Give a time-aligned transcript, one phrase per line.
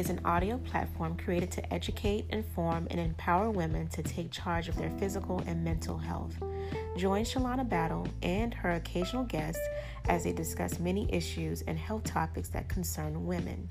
[0.00, 4.76] is an audio platform created to educate, inform, and empower women to take charge of
[4.76, 6.34] their physical and mental health.
[6.96, 9.60] Join Shalonna Battle and her occasional guests
[10.08, 13.68] as they discuss many issues and health topics that concern women.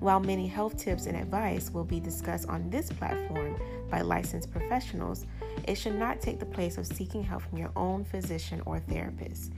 [0.00, 3.60] While many health tips and advice will be discussed on this platform
[3.90, 5.26] by licensed professionals,
[5.68, 9.52] it should not take the place of seeking help from your own physician or therapist.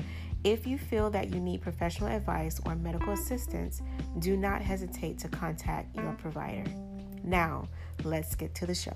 [0.45, 3.81] If you feel that you need professional advice or medical assistance,
[4.19, 6.71] do not hesitate to contact your provider.
[7.23, 7.67] Now,
[8.03, 8.93] let's get to the show.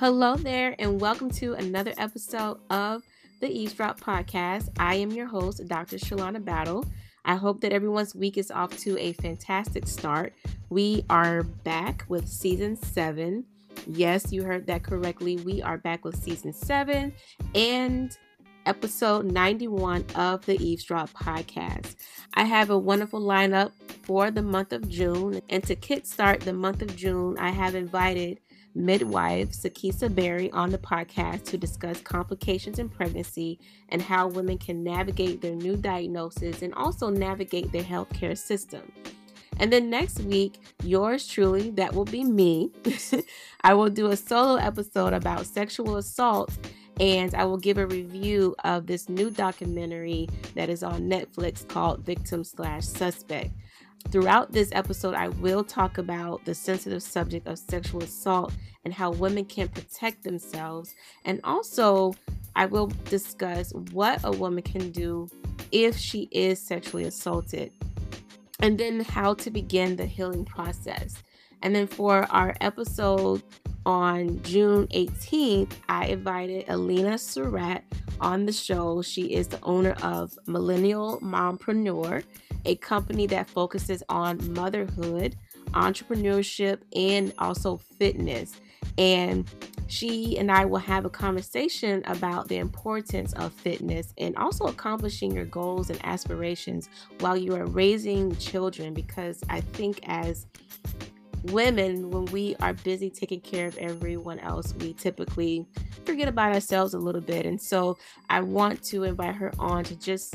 [0.00, 3.04] Hello there, and welcome to another episode of
[3.40, 4.68] the Eavesdrop Podcast.
[4.80, 5.98] I am your host, Dr.
[5.98, 6.84] Shalonna Battle.
[7.24, 10.34] I hope that everyone's week is off to a fantastic start.
[10.68, 13.44] We are back with season seven.
[13.86, 15.36] Yes, you heard that correctly.
[15.36, 17.12] We are back with season seven
[17.54, 18.16] and
[18.66, 21.96] episode 91 of the Eavesdrop podcast.
[22.34, 23.72] I have a wonderful lineup
[24.02, 25.40] for the month of June.
[25.48, 28.40] And to kickstart the month of June, I have invited
[28.74, 33.58] midwife Sakesa Berry on the podcast to discuss complications in pregnancy
[33.88, 38.82] and how women can navigate their new diagnosis and also navigate their healthcare system.
[39.58, 42.72] And then next week, yours truly, that will be me.
[43.62, 46.50] I will do a solo episode about sexual assault
[47.00, 52.04] and I will give a review of this new documentary that is on Netflix called
[52.04, 53.50] Victim Slash Suspect.
[54.10, 58.52] Throughout this episode, I will talk about the sensitive subject of sexual assault
[58.84, 60.94] and how women can protect themselves.
[61.24, 62.14] And also,
[62.54, 65.28] I will discuss what a woman can do
[65.72, 67.72] if she is sexually assaulted,
[68.60, 71.22] and then how to begin the healing process.
[71.62, 73.42] And then for our episode
[73.86, 77.82] on June 18th, I invited Alina Surratt
[78.20, 79.02] on the show.
[79.02, 82.22] She is the owner of Millennial Mompreneur
[82.64, 85.36] a company that focuses on motherhood,
[85.72, 88.60] entrepreneurship, and also fitness.
[88.96, 89.48] And
[89.86, 95.34] she and I will have a conversation about the importance of fitness and also accomplishing
[95.34, 96.88] your goals and aspirations
[97.20, 98.94] while you are raising children.
[98.94, 100.46] Because I think as
[101.44, 105.66] women, when we are busy taking care of everyone else, we typically
[106.04, 107.44] forget about ourselves a little bit.
[107.46, 107.98] And so
[108.30, 110.34] I want to invite her on to just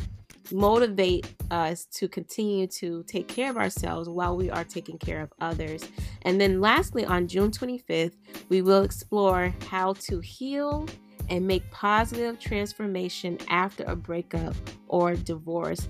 [0.52, 5.32] motivate us to continue to take care of ourselves while we are taking care of
[5.42, 5.84] others.
[6.24, 8.16] And then, lastly, on June 25th,
[8.50, 10.88] we will explore how to heal
[11.30, 14.56] and make positive transformation after a breakup
[14.88, 15.88] or divorce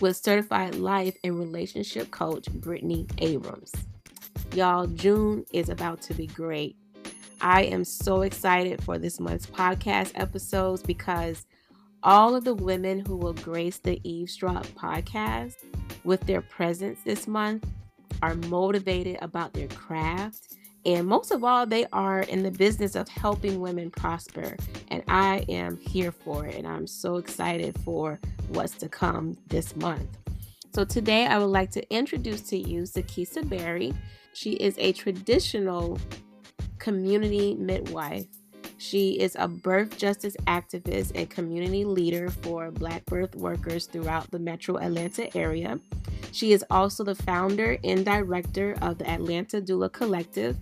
[0.00, 3.72] with certified life and relationship coach Brittany Abrams.
[4.54, 6.76] Y'all, June is about to be great.
[7.40, 11.46] I am so excited for this month's podcast episodes because
[12.04, 15.54] all of the women who will grace the Eavesdrop podcast
[16.04, 17.66] with their presence this month
[18.22, 20.56] are motivated about their craft.
[20.84, 24.56] And most of all, they are in the business of helping women prosper.
[24.88, 26.56] And I am here for it.
[26.56, 28.18] And I'm so excited for
[28.48, 30.18] what's to come this month.
[30.74, 33.94] So today, I would like to introduce to you Sakesa Berry.
[34.32, 35.98] She is a traditional
[36.78, 38.26] community midwife
[38.82, 44.40] she is a birth justice activist and community leader for Black birth workers throughout the
[44.40, 45.78] metro Atlanta area.
[46.32, 50.56] She is also the founder and director of the Atlanta Doula Collective,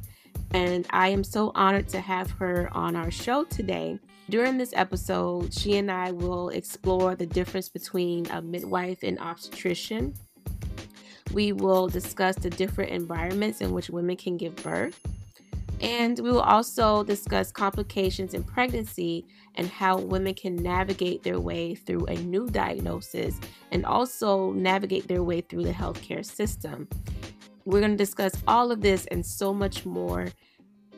[0.52, 3.98] and I am so honored to have her on our show today.
[4.28, 10.12] During this episode, she and I will explore the difference between a midwife and obstetrician.
[11.32, 15.00] We will discuss the different environments in which women can give birth.
[15.80, 21.74] And we will also discuss complications in pregnancy and how women can navigate their way
[21.74, 23.40] through a new diagnosis
[23.72, 26.86] and also navigate their way through the healthcare system.
[27.64, 30.28] We're going to discuss all of this and so much more.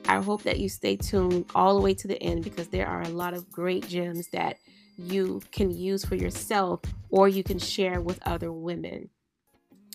[0.08, 3.02] I hope that you stay tuned all the way to the end because there are
[3.02, 4.56] a lot of great gems that
[4.96, 6.80] you can use for yourself
[7.10, 9.10] or you can share with other women.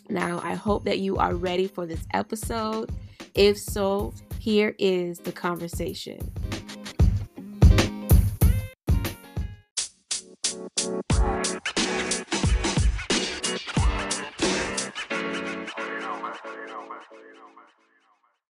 [0.10, 2.92] Now, I hope that you are ready for this episode.
[3.36, 4.13] If so,
[4.47, 6.17] here is the conversation.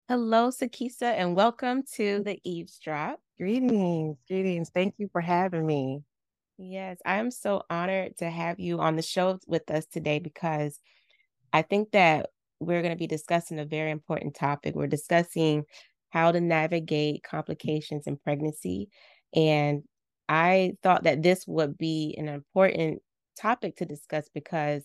[0.10, 3.22] Hello, Sakesa, and welcome to the Eavesdrop.
[3.38, 4.70] Greetings, greetings.
[4.70, 6.02] Thank you for having me.
[6.58, 10.82] Yes, I am so honored to have you on the show with us today because
[11.54, 14.76] I think that we're going to be discussing a very important topic.
[14.76, 15.64] We're discussing
[16.10, 18.90] how to navigate complications in pregnancy.
[19.36, 19.84] And
[20.30, 23.02] I thought that this would be an important
[23.40, 24.84] topic to discuss because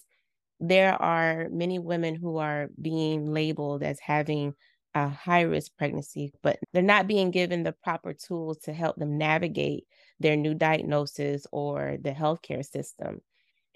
[0.61, 4.55] there are many women who are being labeled as having
[4.95, 9.17] a high risk pregnancy, but they're not being given the proper tools to help them
[9.17, 9.85] navigate
[10.21, 13.21] their new diagnosis or the healthcare system.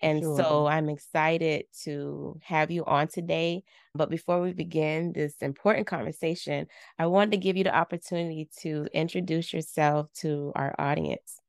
[0.03, 0.37] And sure.
[0.37, 3.65] so I'm excited to have you on today.
[3.95, 6.67] But before we begin this important conversation,
[6.99, 11.41] I wanted to give you the opportunity to introduce yourself to our audience.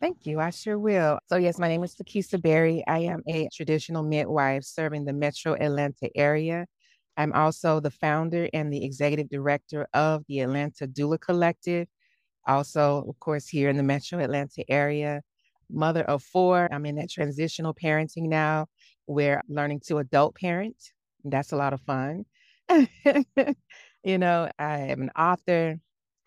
[0.00, 0.40] Thank you.
[0.40, 1.20] I sure will.
[1.28, 2.82] So, yes, my name is Sakesa Berry.
[2.88, 6.66] I am a traditional midwife serving the metro Atlanta area.
[7.16, 11.86] I'm also the founder and the executive director of the Atlanta Doula Collective.
[12.46, 15.22] Also, of course, here in the metro Atlanta area,
[15.72, 16.68] mother of four.
[16.72, 18.66] I'm in that transitional parenting now
[19.06, 20.76] where I'm learning to adult parent.
[21.24, 22.24] That's a lot of fun.
[22.68, 25.78] you know, I am an author,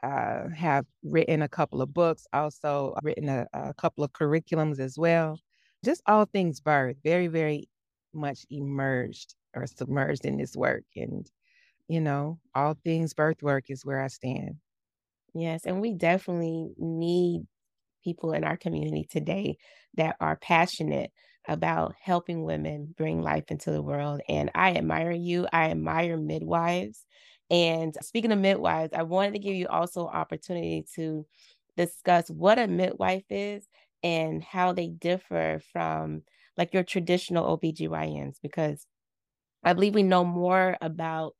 [0.03, 4.97] uh, have written a couple of books, also written a, a couple of curriculums as
[4.97, 5.39] well.
[5.83, 7.69] Just all things birth, very, very
[8.13, 10.83] much emerged or submerged in this work.
[10.95, 11.30] And,
[11.88, 14.56] you know, all things birth work is where I stand.
[15.33, 15.65] Yes.
[15.65, 17.45] And we definitely need
[18.06, 19.57] people in our community today
[19.96, 21.12] that are passionate
[21.48, 24.22] about helping women bring life into the world.
[24.30, 25.48] And I admire you.
[25.52, 27.06] I admire midwives.
[27.50, 31.25] And speaking of midwives, I wanted to give you also opportunity to
[31.75, 33.68] discuss what a midwife is
[34.02, 36.24] and how they differ from
[36.57, 38.86] like your traditional OBGYNs because
[39.63, 41.36] I believe we know more about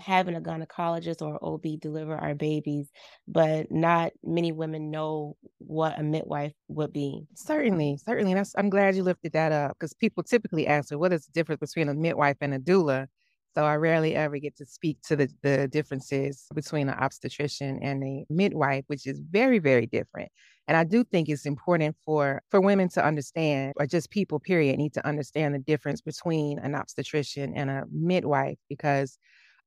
[0.00, 2.90] having a gynecologist or OB deliver our babies,
[3.26, 7.26] but not many women know what a midwife would be.
[7.34, 8.34] Certainly, certainly.
[8.34, 11.60] That's, I'm glad you lifted that up because people typically ask, what is the difference
[11.60, 13.06] between a midwife and a doula?
[13.54, 18.02] So I rarely ever get to speak to the, the differences between an obstetrician and
[18.02, 20.30] a midwife, which is very, very different.
[20.66, 24.78] And I do think it's important for for women to understand, or just people, period,
[24.78, 29.18] need to understand the difference between an obstetrician and a midwife because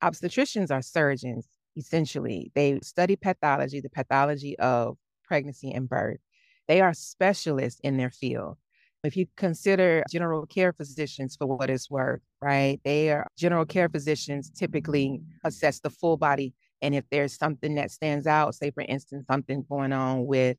[0.04, 2.52] obstetricians are surgeons, essentially.
[2.56, 6.20] They study pathology, the pathology of pregnancy and birth.
[6.68, 8.58] They are specialists in their field.
[9.04, 12.80] If you consider general care physicians for what it's worth, right?
[12.84, 16.54] They are general care physicians typically assess the full body.
[16.82, 20.58] And if there's something that stands out, say for instance, something going on with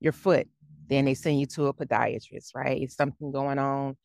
[0.00, 0.48] your foot,
[0.88, 2.80] then they send you to a podiatrist, right?
[2.80, 3.96] If something going on,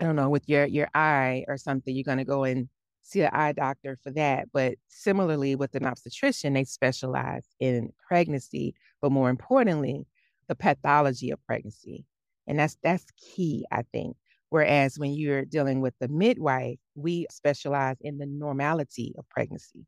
[0.00, 2.68] I don't know, with your your eye or something, you're gonna go and
[3.08, 4.48] see an eye doctor for that.
[4.52, 10.06] But similarly with an obstetrician, they specialize in pregnancy, but more importantly,
[10.48, 12.04] the pathology of pregnancy.
[12.46, 14.16] And that's that's key, I think.
[14.50, 19.84] Whereas when you're dealing with the midwife, we specialize in the normality of pregnancy,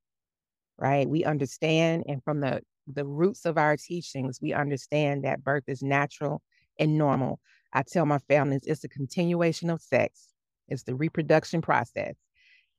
[0.78, 1.08] right?
[1.08, 5.82] We understand, and from the, the roots of our teachings, we understand that birth is
[5.82, 6.42] natural
[6.78, 7.40] and normal.
[7.72, 10.28] I tell my families it's a continuation of sex,
[10.68, 12.16] it's the reproduction process.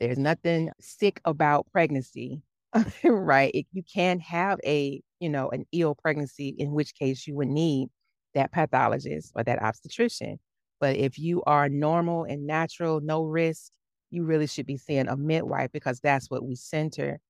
[0.02, 2.44] There's nothing sick about pregnancy,
[3.06, 3.52] right?
[3.56, 7.50] It, you can have a, you know, an ill pregnancy, in which case you would
[7.50, 7.90] need
[8.36, 10.40] that pathologist or that obstetrician.
[10.82, 13.72] But if you are normal and natural, no risk,
[14.12, 17.22] you really should be seeing a midwife because that's what we center.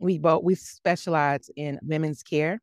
[0.00, 2.60] We both we specialize in women's care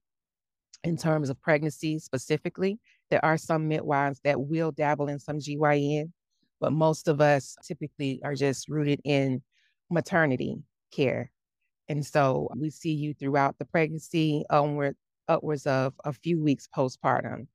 [0.84, 2.79] in terms of pregnancy specifically.
[3.10, 6.13] There are some midwives that will dabble in some GYN,
[6.60, 9.41] but most of us typically are just rooted in
[9.89, 11.31] maternity care.
[11.89, 17.47] And so we see you throughout the pregnancy onward upwards of a few weeks postpartum.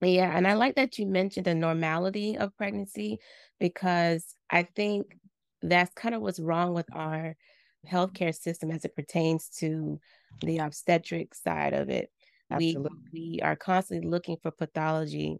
[0.00, 3.20] Yeah, and I like that you mentioned the normality of pregnancy
[3.58, 5.16] because I think
[5.62, 7.36] that's kind of what's wrong with our
[7.86, 9.98] healthcare system as it pertains to
[10.42, 12.10] the obstetric side of it.
[12.50, 12.98] Absolutely.
[13.12, 15.38] We we are constantly looking for pathology.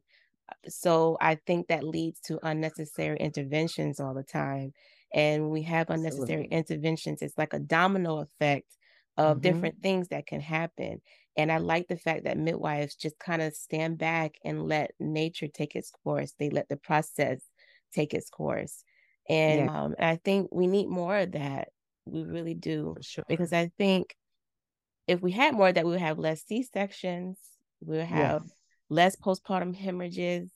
[0.68, 4.72] So I think that leads to unnecessary interventions all the time.
[5.12, 6.56] And when we have unnecessary Absolutely.
[6.56, 8.76] interventions, it's like a domino effect
[9.16, 9.42] of mm-hmm.
[9.42, 11.00] different things that can happen.
[11.36, 15.48] And I like the fact that midwives just kind of stand back and let nature
[15.48, 16.32] take its course.
[16.38, 17.40] They let the process
[17.92, 18.84] take its course.
[19.28, 19.82] And yeah.
[19.82, 21.68] um, I think we need more of that.
[22.06, 22.96] We really do.
[23.00, 23.24] Sure.
[23.28, 24.14] Because I think
[25.06, 27.38] if we had more of that, we would have less C sections,
[27.80, 28.52] we would have yes.
[28.88, 30.50] Less postpartum hemorrhages,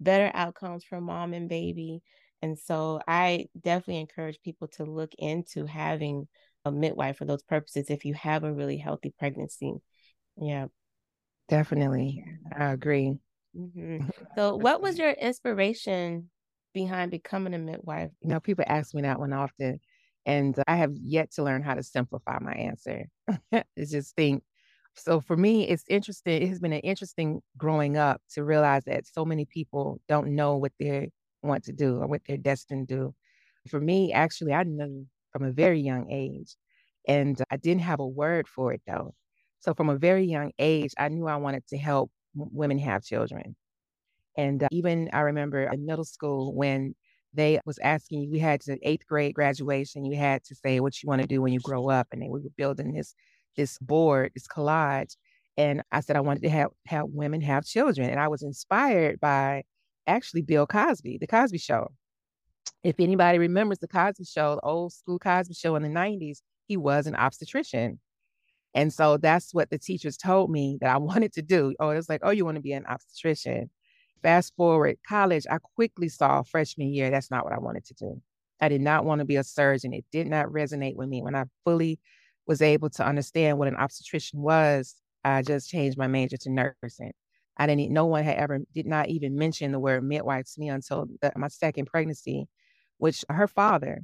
[0.00, 2.02] better outcomes for mom and baby.
[2.42, 6.28] And so I definitely encourage people to look into having
[6.64, 9.74] a midwife for those purposes if you have a really healthy pregnancy.
[10.36, 10.66] Yeah.
[11.48, 12.24] Definitely.
[12.56, 13.18] I agree.
[13.56, 14.08] Mm-hmm.
[14.36, 16.30] So, what was your inspiration
[16.72, 18.10] behind becoming a midwife?
[18.20, 19.80] You know, people ask me that one often,
[20.24, 23.08] and I have yet to learn how to simplify my answer.
[23.52, 24.44] I just think
[24.96, 26.42] So for me, it's interesting.
[26.42, 30.56] It has been an interesting growing up to realize that so many people don't know
[30.56, 31.10] what they
[31.42, 33.14] want to do or what they're destined to do.
[33.68, 36.56] For me, actually, I knew from a very young age,
[37.06, 39.14] and I didn't have a word for it though.
[39.60, 43.56] So from a very young age, I knew I wanted to help women have children.
[44.36, 46.94] And uh, even I remember in middle school when
[47.34, 51.02] they was asking you, we had to eighth grade graduation, you had to say what
[51.02, 52.08] you want to do when you grow up.
[52.12, 53.14] And they we were building this
[53.58, 55.16] this board, this collage.
[55.58, 58.08] And I said I wanted to have have women have children.
[58.08, 59.64] And I was inspired by
[60.06, 61.88] actually Bill Cosby, the Cosby show.
[62.84, 66.38] If anybody remembers the Cosby show, the old school Cosby show in the 90s,
[66.68, 67.98] he was an obstetrician.
[68.74, 71.74] And so that's what the teachers told me that I wanted to do.
[71.80, 73.70] Oh, it was like, oh, you want to be an obstetrician.
[74.22, 78.22] Fast forward college, I quickly saw freshman year, that's not what I wanted to do.
[78.60, 79.92] I did not want to be a surgeon.
[79.92, 81.22] It did not resonate with me.
[81.22, 82.00] When I fully
[82.48, 87.12] was able to understand what an obstetrician was, I just changed my major to nursing.
[87.58, 90.68] I didn't, no one had ever, did not even mention the word midwife to me
[90.70, 92.46] until the, my second pregnancy,
[92.96, 94.00] which her father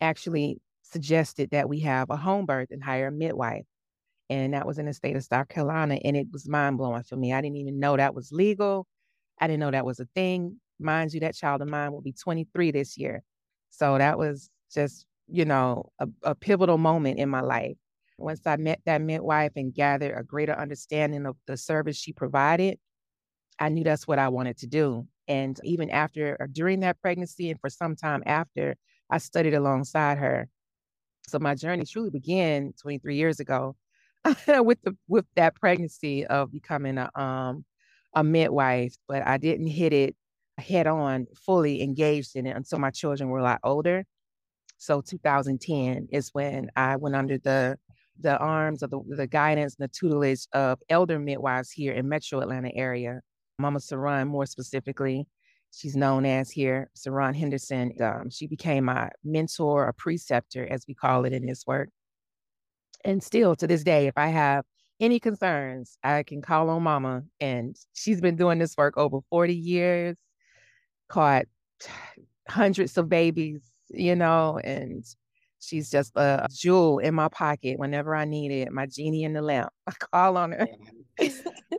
[0.00, 3.64] actually suggested that we have a home birth and hire a midwife.
[4.28, 5.98] And that was in the state of South Carolina.
[6.04, 7.32] And it was mind blowing for me.
[7.32, 8.86] I didn't even know that was legal.
[9.40, 10.60] I didn't know that was a thing.
[10.78, 13.22] Mind you, that child of mine will be 23 this year.
[13.70, 17.76] So that was just, you know, a, a pivotal moment in my life.
[18.18, 22.78] Once I met that midwife and gathered a greater understanding of the service she provided,
[23.58, 25.06] I knew that's what I wanted to do.
[25.28, 28.76] And even after or during that pregnancy and for some time after,
[29.10, 30.48] I studied alongside her.
[31.28, 33.76] So my journey truly began 23 years ago
[34.48, 37.64] with the with that pregnancy of becoming a um
[38.14, 40.16] a midwife, but I didn't hit it
[40.58, 44.04] head on, fully engaged in it until my children were a lot older.
[44.78, 47.76] So 2010 is when I went under the
[48.20, 52.40] the arms of the, the guidance and the tutelage of elder midwives here in Metro
[52.40, 53.20] Atlanta area.
[53.60, 55.26] Mama Saran, more specifically,
[55.72, 57.92] she's known as here, Saran Henderson.
[58.00, 61.90] Um, she became my mentor, a preceptor, as we call it in this work.
[63.04, 64.64] And still to this day, if I have
[65.00, 67.22] any concerns, I can call on mama.
[67.40, 70.18] And she's been doing this work over 40 years,
[71.08, 71.44] caught
[72.48, 75.04] hundreds of babies, you know, and
[75.60, 79.42] she's just a jewel in my pocket whenever I need it, my genie in the
[79.42, 79.72] lamp.
[79.86, 80.68] I call on her.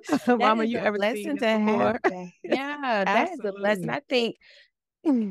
[0.27, 1.99] mama, you ever lesson to have?
[2.43, 3.89] Yeah, that is a lesson.
[3.89, 4.37] I think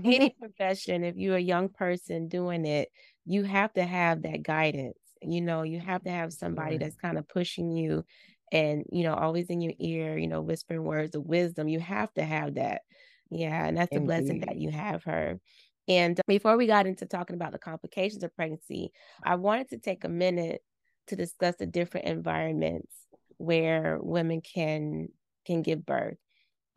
[0.05, 2.89] any profession, if you're a young person doing it,
[3.25, 7.19] you have to have that guidance you know you have to have somebody that's kind
[7.19, 8.05] of pushing you
[8.53, 12.13] and you know always in your ear you know whispering words of wisdom you have
[12.15, 12.83] to have that
[13.31, 15.41] yeah and that's a blessing that you have her
[15.89, 18.93] and before we got into talking about the complications of pregnancy
[19.25, 20.63] i wanted to take a minute
[21.07, 22.93] to discuss the different environments
[23.39, 25.09] where women can
[25.47, 26.19] can give birth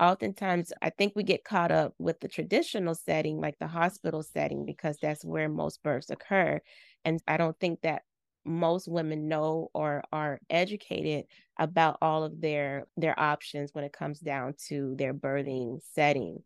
[0.02, 4.66] oftentimes I think we get caught up with the traditional setting, like the hospital setting,
[4.66, 6.60] because that's where most births occur.
[7.06, 8.02] And I don't think that
[8.44, 11.26] most women know or are educated
[11.60, 16.40] about all of their their options when it comes down to their birthing setting.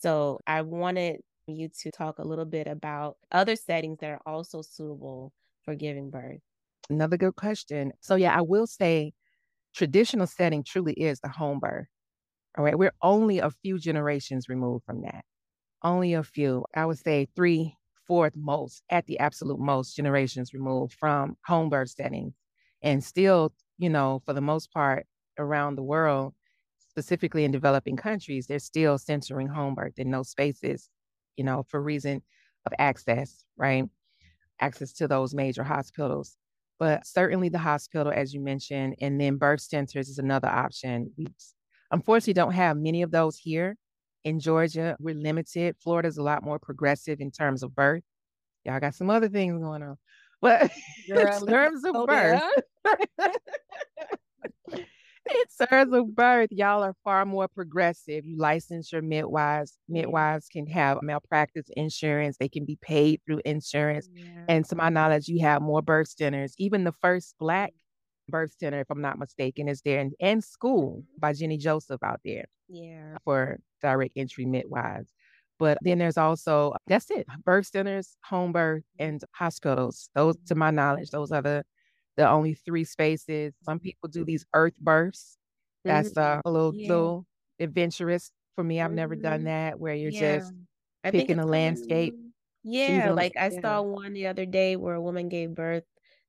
[0.00, 4.62] So I wanted you to talk a little bit about other settings that are also
[4.62, 5.32] suitable
[5.64, 6.40] for giving birth.
[6.90, 7.92] Another good question.
[8.00, 9.12] So yeah, I will say
[9.74, 11.88] traditional setting truly is the home birth.
[12.56, 15.24] All right, we're only a few generations removed from that.
[15.82, 16.64] Only a few.
[16.74, 21.90] I would say three, fourth most, at the absolute most, generations removed from home birth
[21.90, 22.34] settings.
[22.82, 25.06] And still, you know, for the most part
[25.38, 26.34] around the world,
[26.78, 30.90] specifically in developing countries, they're still censoring home birth in those spaces,
[31.36, 32.22] you know, for reason
[32.66, 33.84] of access, right?
[34.60, 36.36] Access to those major hospitals.
[36.78, 41.12] But certainly the hospital, as you mentioned, and then birth centers is another option.
[41.16, 41.28] We
[41.90, 43.76] unfortunately don't have many of those here
[44.24, 45.76] in Georgia, we're limited.
[45.82, 48.02] Florida's a lot more progressive in terms of birth.
[48.64, 49.96] Y'all got some other things going on.
[50.40, 50.70] But
[51.08, 52.42] Girl, in terms of birth,
[55.30, 58.24] in terms of birth, y'all are far more progressive.
[58.24, 59.78] You license your midwives.
[59.88, 62.36] Midwives can have malpractice insurance.
[62.38, 64.08] They can be paid through insurance.
[64.12, 64.44] Yeah.
[64.48, 66.54] And to my knowledge, you have more birth centers.
[66.58, 68.32] Even the first Black mm-hmm.
[68.32, 71.20] birth center, if I'm not mistaken, is there and, and school mm-hmm.
[71.20, 72.46] by Jenny Joseph out there.
[72.68, 73.16] Yeah.
[73.24, 75.08] For direct entry midwives.
[75.58, 79.08] But then there's also that's it, birth centers, home birth, mm-hmm.
[79.08, 80.10] and hospitals.
[80.14, 81.64] Those to my knowledge, those are the
[82.16, 83.54] the only three spaces.
[83.62, 85.36] Some people do these earth births.
[85.84, 86.38] That's mm-hmm.
[86.38, 86.88] uh, a little yeah.
[86.88, 87.26] little
[87.58, 88.80] adventurous for me.
[88.80, 88.96] I've mm-hmm.
[88.96, 89.44] never done mm-hmm.
[89.46, 90.38] that where you're yeah.
[90.38, 90.52] just
[91.04, 92.14] I picking a landscape.
[92.64, 95.84] Yeah, like I saw one the other day where a woman gave birth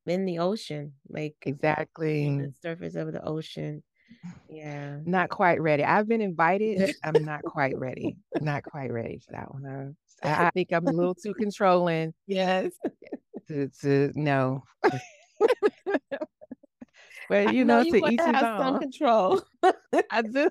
[0.07, 3.83] in the ocean, like exactly the surface of the ocean.
[4.49, 4.97] Yeah.
[5.05, 5.83] Not quite ready.
[5.83, 6.95] I've been invited.
[7.03, 8.17] I'm not quite ready.
[8.41, 9.95] Not quite ready for that one.
[10.23, 12.13] I, I think I'm a little too controlling.
[12.27, 12.71] Yes.
[13.47, 14.63] To, to no.
[17.29, 18.59] but you know, know, you to each his own.
[18.59, 19.41] Some control.
[20.11, 20.49] I do.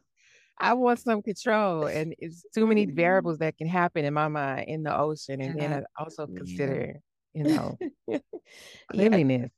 [0.59, 2.97] I want some control, and it's too many mm-hmm.
[2.97, 7.01] variables that can happen in my mind in the ocean, and then I also consider,
[7.35, 7.79] you know,
[8.91, 9.51] cleanliness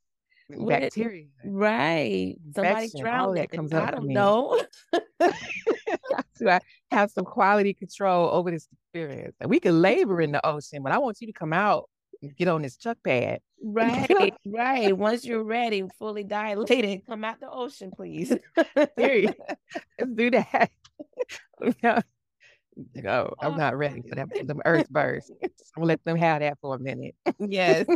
[0.49, 1.25] bacteria.
[1.43, 2.35] Right.
[2.55, 3.87] Somebody drowned that comes up.
[3.87, 4.61] I don't know.
[6.35, 6.59] so I
[6.91, 9.35] have some quality control over this experience.
[9.45, 11.89] We can labor in the ocean, but I want you to come out
[12.37, 13.39] get on this chuck pad.
[13.67, 14.95] Right, right.
[14.95, 18.31] Once you're ready, fully dilated, come out the ocean, please.
[18.75, 18.91] Let's
[20.13, 20.69] do that.
[22.93, 23.55] no, I'm oh.
[23.55, 24.29] not ready for that.
[24.29, 25.31] The earth birth.
[25.41, 27.15] I'm gonna let them have that for a minute.
[27.39, 27.87] Yes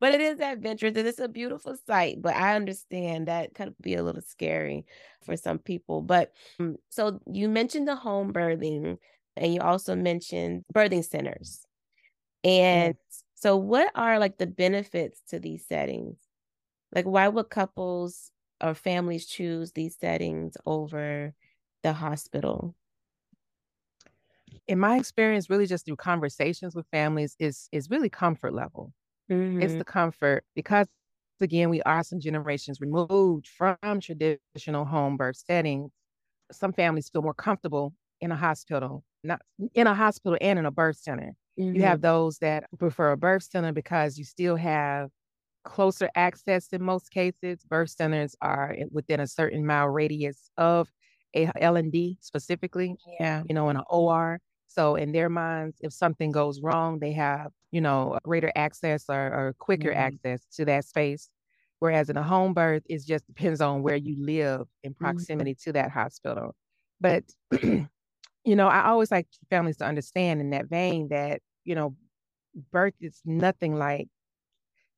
[0.00, 2.20] but it is adventurous and it's a beautiful sight.
[2.20, 4.84] But I understand that could be a little scary
[5.24, 6.02] for some people.
[6.02, 8.98] But um, so you mentioned the home birthing
[9.36, 11.65] and you also mentioned birthing centers.
[12.46, 12.96] And
[13.36, 16.18] so, what are like the benefits to these settings?
[16.94, 21.34] Like, why would couples or families choose these settings over
[21.84, 22.76] the hospital?
[24.66, 28.92] in my experience really just through conversations with families is is really comfort level
[29.30, 29.56] Mm-hmm.
[29.60, 30.88] It's the comfort because
[31.40, 35.92] again, we are some generations removed from traditional home birth settings.
[36.52, 39.42] Some families feel more comfortable in a hospital, not
[39.74, 41.34] in a hospital and in a birth center.
[41.58, 41.76] Mm-hmm.
[41.76, 45.10] You have those that prefer a birth center because you still have
[45.64, 47.64] closer access in most cases.
[47.68, 50.88] Birth centers are within a certain mile radius of
[51.34, 53.42] a L&D specifically, yeah.
[53.48, 54.40] you know, in an OR.
[54.68, 59.14] So in their minds, if something goes wrong, they have, you know, greater access or,
[59.26, 59.98] or quicker mm-hmm.
[59.98, 61.30] access to that space.
[61.78, 65.04] Whereas in a home birth, it just depends on where you live in mm-hmm.
[65.04, 65.70] proximity mm-hmm.
[65.70, 66.54] to that hospital.
[67.00, 67.24] But,
[68.46, 71.96] you know, I always like families to understand in that vein that, you know,
[72.72, 74.08] birth is nothing like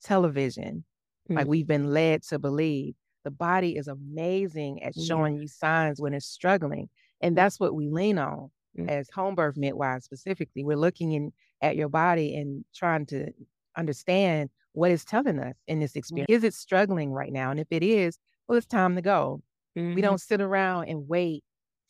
[0.04, 0.84] television,
[1.24, 1.36] mm-hmm.
[1.38, 2.94] like we've been led to believe.
[3.24, 6.88] The body is amazing at showing you signs when it's struggling.
[7.20, 8.88] And that's what we lean on mm-hmm.
[8.88, 13.32] as home birth midwives specifically, we're looking in at your body and trying to
[13.76, 16.30] understand what it's telling us in this experience.
[16.30, 17.50] Is it struggling right now?
[17.50, 19.42] And if it is, well, it's time to go.
[19.76, 19.94] Mm-hmm.
[19.94, 21.42] We don't sit around and wait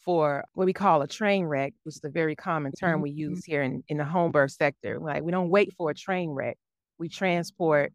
[0.05, 3.03] for what we call a train wreck, which is a very common term mm-hmm.
[3.03, 4.99] we use here in, in the home birth sector.
[4.99, 6.57] Like we don't wait for a train wreck.
[6.99, 7.93] We transport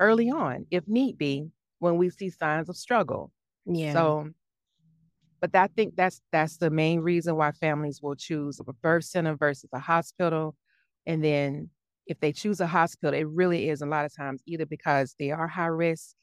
[0.00, 3.32] early on, if need be, when we see signs of struggle.
[3.64, 3.92] Yeah.
[3.92, 4.30] So
[5.40, 9.36] but I think that's that's the main reason why families will choose a birth center
[9.36, 10.56] versus a hospital.
[11.06, 11.70] And then
[12.06, 15.30] if they choose a hospital, it really is a lot of times either because they
[15.30, 16.14] are high risk,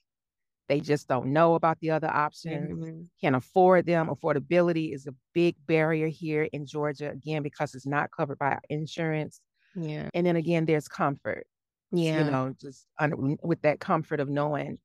[0.70, 3.02] they just don't know about the other options, mm-hmm.
[3.22, 4.08] can't afford them.
[4.08, 9.42] Affordability is a big barrier here in Georgia, again, because it's not covered by insurance.
[9.76, 10.10] Yeah.
[10.14, 11.46] And then again, there's comfort.
[11.92, 12.24] Yeah.
[12.24, 14.80] You know, just un- with that comfort of knowing,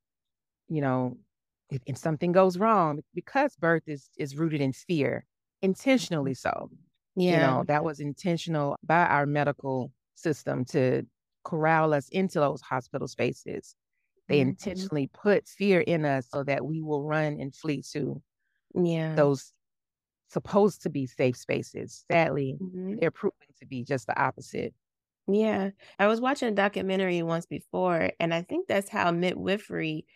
[0.68, 1.16] you know,
[1.70, 5.24] if, if something goes wrong, because birth is is rooted in fear,
[5.62, 6.70] intentionally so.
[7.16, 7.32] Yeah.
[7.32, 11.04] You know, that was intentional by our medical system to
[11.44, 13.74] corral us into those hospital spaces.
[14.28, 14.50] They mm-hmm.
[14.50, 18.22] intentionally put fear in us so that we will run and flee to
[18.74, 19.14] yeah.
[19.14, 19.52] those
[20.28, 22.04] supposed to be safe spaces.
[22.10, 22.96] Sadly, mm-hmm.
[23.00, 24.74] they're proving to be just the opposite.
[25.26, 25.70] Yeah.
[25.98, 30.06] I was watching a documentary once before, and I think that's how midwifery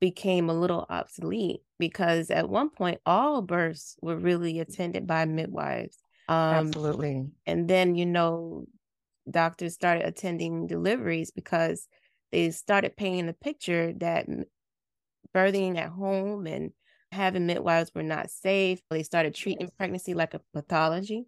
[0.00, 5.98] became a little obsolete because at one point all births were really attended by midwives.
[6.28, 7.26] Um, Absolutely.
[7.46, 8.64] And then, you know,
[9.30, 11.86] doctors started attending deliveries because
[12.32, 14.26] they started painting a picture that
[15.34, 16.72] birthing at home and
[17.12, 18.80] having midwives were not safe.
[18.90, 21.26] They started treating pregnancy like a pathology.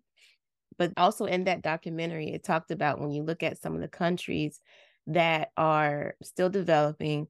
[0.79, 3.89] But also in that documentary, it talked about when you look at some of the
[3.89, 4.61] countries
[5.07, 7.29] that are still developing,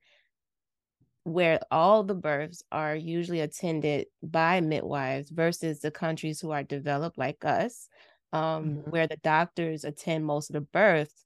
[1.25, 7.19] where all the births are usually attended by midwives versus the countries who are developed
[7.19, 7.89] like us,
[8.33, 8.91] um, mm-hmm.
[8.91, 11.25] where the doctors attend most of the births,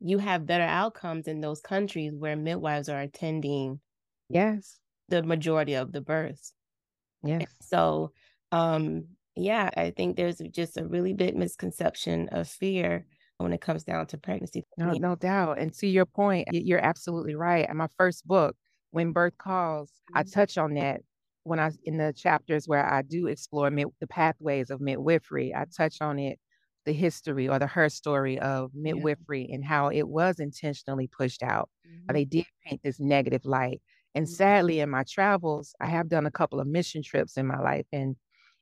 [0.00, 3.80] you have better outcomes in those countries where midwives are attending.
[4.28, 4.78] Yes.
[5.08, 6.52] The majority of the births.
[7.22, 7.46] Yes.
[7.62, 8.12] So,
[8.52, 9.04] um,
[9.34, 13.06] yeah, I think there's just a really big misconception of fear
[13.38, 14.64] when it comes down to pregnancy.
[14.78, 15.58] No, no doubt.
[15.58, 17.68] And to your point, you're absolutely right.
[17.68, 18.56] In my first book,
[18.90, 20.30] when birth calls, I mm-hmm.
[20.30, 21.02] touch on that
[21.44, 25.54] when I in the chapters where I do explore mid, the pathways of midwifery.
[25.54, 26.38] I touch on it
[26.86, 29.56] the history or the her story of midwifery yeah.
[29.56, 31.68] and how it was intentionally pushed out.
[31.86, 32.14] Mm-hmm.
[32.14, 33.82] They did paint this negative light.
[34.14, 34.34] And mm-hmm.
[34.34, 37.86] sadly, in my travels, I have done a couple of mission trips in my life.
[37.92, 38.16] And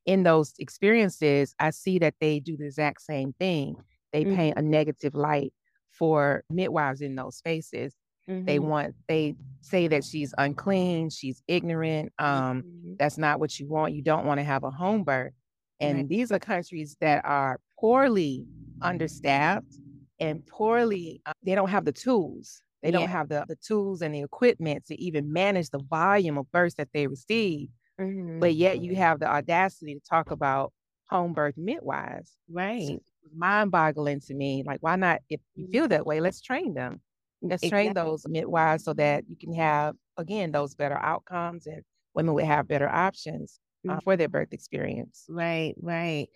[0.06, 3.76] in those experiences, I see that they do the exact same thing.
[4.12, 4.36] They mm-hmm.
[4.36, 5.52] paint a negative light
[5.90, 7.94] for midwives in those spaces.
[8.28, 8.46] Mm-hmm.
[8.46, 12.12] They want they say that she's unclean, she's ignorant.
[12.18, 12.94] Um, mm-hmm.
[12.98, 13.94] that's not what you want.
[13.94, 15.34] You don't want to have a home birth.
[15.80, 16.08] And right.
[16.08, 18.46] these are countries that are poorly
[18.80, 19.80] understaffed
[20.20, 22.62] and poorly, uh, they don't have the tools.
[22.82, 22.98] They yeah.
[22.98, 26.76] don't have the, the tools and the equipment to even manage the volume of births
[26.76, 27.68] that they receive.
[28.00, 28.40] Mm-hmm.
[28.40, 30.72] But yet you have the audacity to talk about
[31.08, 32.32] home birth midwives.
[32.50, 32.86] Right.
[32.86, 32.98] So
[33.36, 34.62] mind boggling to me.
[34.66, 37.00] Like, why not, if you feel that way, let's train them.
[37.42, 37.84] Let's exactly.
[37.84, 41.82] train those midwives so that you can have, again, those better outcomes and
[42.14, 45.24] women would have better options uh, for their birth experience.
[45.28, 46.28] Right, right.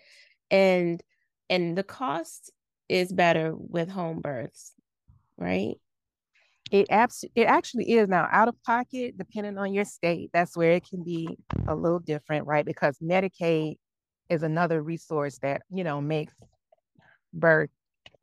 [0.50, 1.02] And
[1.50, 2.52] and the cost
[2.88, 4.72] is better with home births,
[5.36, 5.76] right?
[6.70, 10.30] It abs- it actually is now out of pocket, depending on your state.
[10.32, 12.64] That's where it can be a little different, right?
[12.64, 13.76] Because Medicaid
[14.28, 16.34] is another resource that you know makes
[17.32, 17.70] birth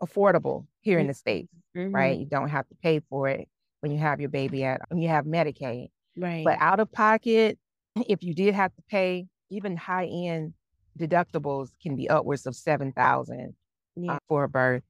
[0.01, 1.95] affordable here in the states, mm-hmm.
[1.95, 2.19] right?
[2.19, 3.47] You don't have to pay for it
[3.79, 6.45] when you have your baby at when you have Medicaid, right?
[6.45, 7.57] But out of pocket,
[7.95, 10.53] if you did have to pay, even high end
[10.97, 13.53] deductibles can be upwards of seven thousand
[13.97, 14.13] uh, yeah.
[14.13, 14.83] uh, for a birth.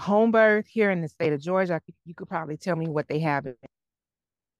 [0.00, 3.20] Home birth here in the state of Georgia, you could probably tell me what they
[3.20, 3.44] have.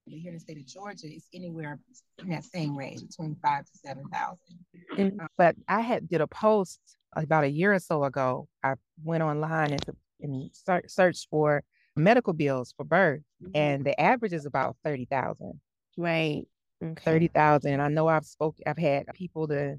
[0.06, 1.78] Here in the state of Georgia, it's anywhere
[2.18, 5.18] in that same range, between five to seven thousand.
[5.20, 6.78] Uh, but I had did a post
[7.16, 8.46] about a year or so ago.
[8.62, 9.84] I went online and,
[10.20, 10.50] and
[10.86, 11.64] searched for
[11.96, 13.52] medical bills for birth, mm-hmm.
[13.54, 15.60] and the average is about thirty thousand.
[15.96, 16.46] Right.
[16.84, 17.02] Okay.
[17.04, 17.80] Thirty thousand.
[17.80, 18.56] I know I've spoke.
[18.66, 19.76] I've had people to,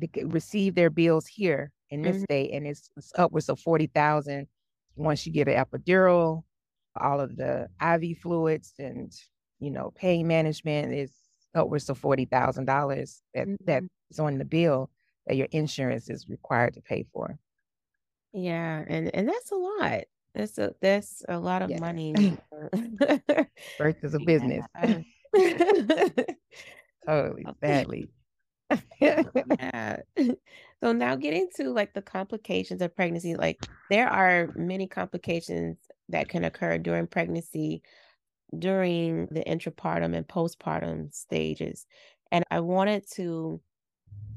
[0.00, 2.24] to receive their bills here in this mm-hmm.
[2.24, 4.46] state, and it's, it's upwards of forty thousand
[4.96, 6.42] once you get an epidural.
[7.00, 9.12] All of the IV fluids and
[9.58, 11.12] you know pain management is
[11.54, 13.64] upwards of forty thousand dollars that mm-hmm.
[13.64, 14.90] that's on the bill
[15.26, 17.38] that your insurance is required to pay for.
[18.32, 20.04] Yeah, and and that's a lot.
[20.34, 21.80] That's a that's a lot of yeah.
[21.80, 22.14] money.
[23.78, 24.66] Birth is a business.
[27.06, 28.08] totally, sadly.
[29.00, 29.96] yeah.
[30.82, 33.36] So now get into like the complications of pregnancy.
[33.36, 35.78] Like there are many complications
[36.10, 37.80] that can occur during pregnancy,
[38.58, 41.86] during the intrapartum and postpartum stages.
[42.30, 43.62] And I wanted to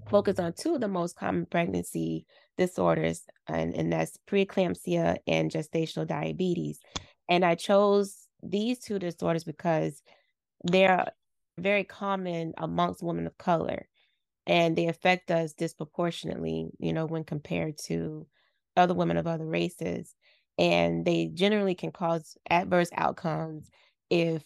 [0.09, 2.25] focus on two of the most common pregnancy
[2.57, 6.79] disorders, and, and that's preeclampsia and gestational diabetes.
[7.27, 10.01] And I chose these two disorders because
[10.63, 11.07] they're
[11.59, 13.87] very common amongst women of color
[14.47, 18.27] and they affect us disproportionately, you know, when compared to
[18.77, 20.15] other women of other races.
[20.57, 23.69] And they generally can cause adverse outcomes
[24.09, 24.43] if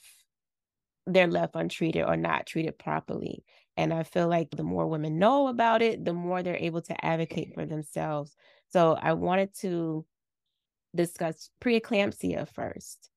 [1.08, 3.44] they're left untreated or not treated properly.
[3.78, 7.06] And I feel like the more women know about it, the more they're able to
[7.06, 8.36] advocate for themselves.
[8.70, 10.06] So I wanted to
[10.96, 13.10] discuss preeclampsia first.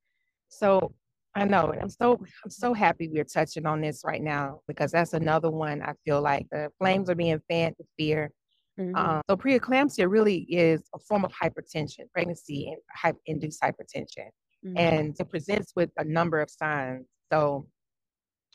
[0.49, 0.95] So
[1.35, 5.15] I know I'm so I'm so happy we're touching on this right now because that's
[5.15, 8.31] another one I feel like the flames are being fanned with fear.
[8.79, 8.95] Mm-hmm.
[8.95, 14.29] Um, so preeclampsia really is a form of hypertension, pregnancy and induced hypertension,
[14.65, 14.77] mm-hmm.
[14.77, 17.07] and it presents with a number of signs.
[17.33, 17.67] So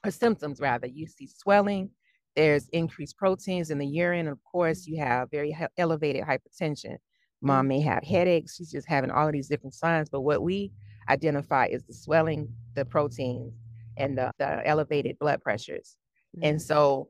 [0.06, 0.88] or symptoms rather.
[0.88, 1.90] You see swelling,
[2.36, 4.22] there's increased proteins in the urine.
[4.22, 6.98] And of course, you have very he- elevated hypertension.
[7.42, 8.56] Mom may have headaches.
[8.56, 10.10] She's just having all of these different signs.
[10.10, 10.72] But what we
[11.10, 13.54] identify is the swelling, the proteins,
[13.98, 15.98] and the, the elevated blood pressures.
[16.36, 16.46] Mm-hmm.
[16.46, 17.10] And so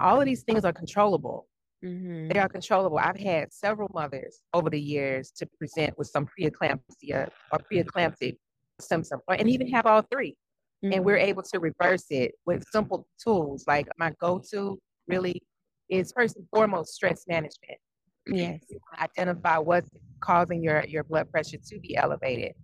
[0.00, 1.48] all of these things are controllable.
[1.84, 2.28] Mm-hmm.
[2.28, 2.98] They are controllable.
[2.98, 8.36] I've had several mothers over the years to present with some preeclampsia or preeclamptic
[8.80, 10.92] symptoms, and even have all 3 mm-hmm.
[10.92, 13.64] and we're able to reverse it with simple tools.
[13.66, 15.42] Like my go-to really
[15.88, 17.78] is first and foremost stress management.
[18.26, 18.60] Yes.
[19.00, 22.54] Identify what's causing your, your blood pressure to be elevated.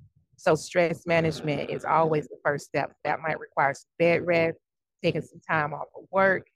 [0.42, 2.92] So stress management is always the first step.
[3.05, 4.59] That might require some bed rest,
[5.00, 6.48] taking some time off of work,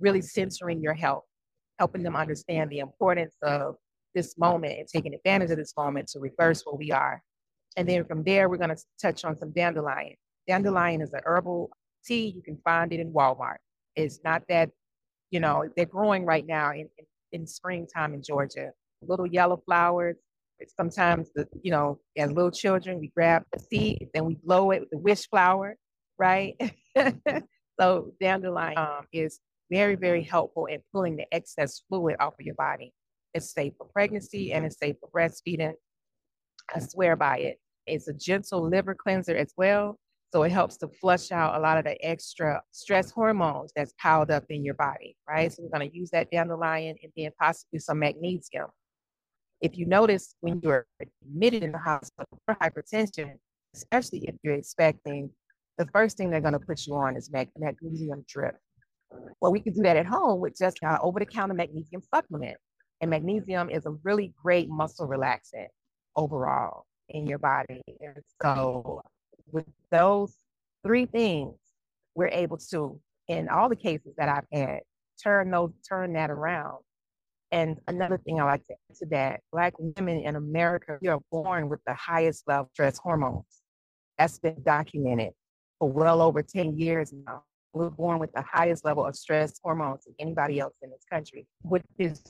[0.00, 1.24] really centering your health,
[1.78, 3.74] helping them understand the importance of
[4.14, 7.20] this moment and taking advantage of this moment to reverse where we are.
[7.76, 10.14] And then from there, we're going to touch on some dandelion.
[10.48, 11.68] Dandelion is a herbal
[12.02, 12.32] tea.
[12.34, 13.58] You can find it in Walmart.
[13.94, 14.70] It's not that,
[15.30, 18.70] you know, they're growing right now in, in, in springtime in Georgia.
[19.02, 20.16] Little yellow flowers.
[20.76, 24.80] Sometimes, the, you know, as little children, we grab the seed, then we blow it
[24.80, 25.76] with the wish flower,
[26.18, 26.54] right?
[27.80, 29.40] so dandelion um, is
[29.70, 32.92] very, very helpful in pulling the excess fluid off of your body.
[33.34, 35.74] It's safe for pregnancy and it's safe for breastfeeding.
[36.74, 37.58] I swear by it.
[37.86, 39.98] It's a gentle liver cleanser as well.
[40.32, 44.30] So it helps to flush out a lot of the extra stress hormones that's piled
[44.30, 45.52] up in your body, right?
[45.52, 48.66] So we're going to use that dandelion and then possibly some magnesium.
[49.64, 53.32] If you notice when you're admitted in the hospital for hypertension,
[53.74, 55.30] especially if you're expecting,
[55.78, 58.58] the first thing they're going to put you on is mag- magnesium drip.
[59.40, 62.58] Well, we can do that at home with just an over the counter magnesium supplement.
[63.00, 65.68] And magnesium is a really great muscle relaxant
[66.14, 67.80] overall in your body.
[68.00, 69.00] And so,
[69.50, 70.36] with those
[70.84, 71.54] three things,
[72.14, 74.80] we're able to, in all the cases that I've had,
[75.22, 76.80] turn those, turn that around.
[77.54, 81.20] And another thing I like to add to that, Black women in America, we are
[81.30, 83.62] born with the highest level of stress hormones.
[84.18, 85.34] That's been documented
[85.78, 87.44] for well over 10 years now.
[87.72, 91.46] We're born with the highest level of stress hormones than anybody else in this country.
[91.62, 92.20] With this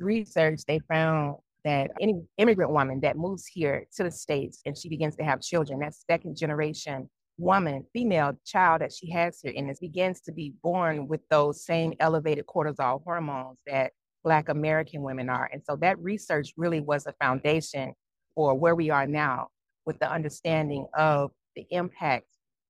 [0.00, 4.88] research, they found that any immigrant woman that moves here to the States and she
[4.88, 9.70] begins to have children, that second generation woman, female child that she has here, and
[9.70, 13.92] it begins to be born with those same elevated cortisol hormones that
[14.24, 15.48] Black American women are.
[15.52, 17.94] And so that research really was a foundation
[18.34, 19.48] for where we are now
[19.84, 22.26] with the understanding of the impact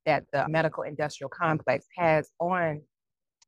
[0.07, 2.81] that the medical industrial complex has on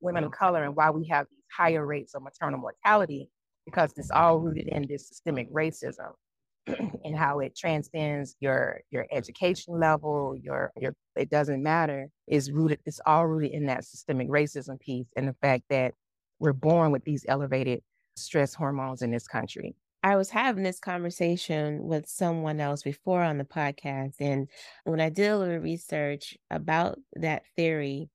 [0.00, 3.28] women of color and why we have these higher rates of maternal mortality
[3.64, 6.12] because it's all rooted in this systemic racism
[6.66, 12.78] and how it transcends your your education level your your it doesn't matter is rooted
[12.86, 15.94] it's all rooted in that systemic racism piece and the fact that
[16.38, 17.82] we're born with these elevated
[18.16, 19.74] stress hormones in this country
[20.04, 24.16] I was having this conversation with someone else before on the podcast.
[24.20, 24.48] And
[24.84, 28.10] when I did a little research about that theory,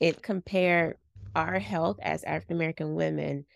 [0.00, 0.96] it compared
[1.36, 3.46] our health as African American women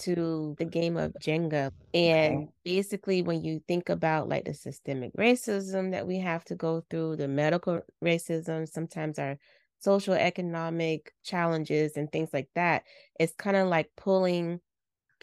[0.00, 1.72] to the game of Jenga.
[1.92, 6.84] And basically, when you think about like the systemic racism that we have to go
[6.88, 9.36] through, the medical racism, sometimes our
[9.78, 12.84] social economic challenges and things like that,
[13.20, 14.60] it's kind of like pulling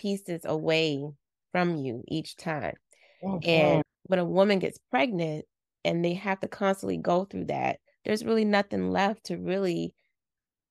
[0.01, 1.03] pieces away
[1.51, 2.75] from you each time.
[3.23, 3.49] Mm-hmm.
[3.49, 5.45] And when a woman gets pregnant
[5.85, 9.93] and they have to constantly go through that, there's really nothing left to really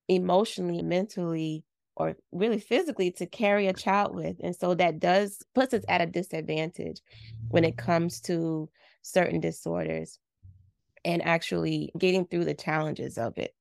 [0.09, 1.65] emotionally, mentally,
[1.97, 4.37] or really physically to carry a child with.
[4.43, 7.01] And so that does puts us at a disadvantage
[7.51, 8.69] when it comes to
[9.03, 10.19] certain disorders
[11.05, 13.55] and actually getting through the challenges of it.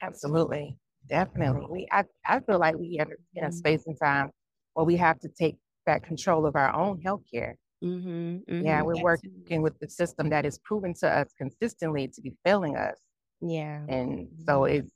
[0.00, 0.76] Absolutely.
[1.08, 1.66] Definitely.
[1.70, 3.56] We I, I feel like we are in a mm-hmm.
[3.56, 4.30] space and time
[4.78, 7.54] where we have to take back control of our own healthcare.
[7.82, 9.40] Mm-hmm, mm-hmm, yeah, we're absolutely.
[9.40, 12.96] working with the system that is proven to us consistently to be failing us.
[13.40, 13.80] Yeah.
[13.88, 14.86] And so it,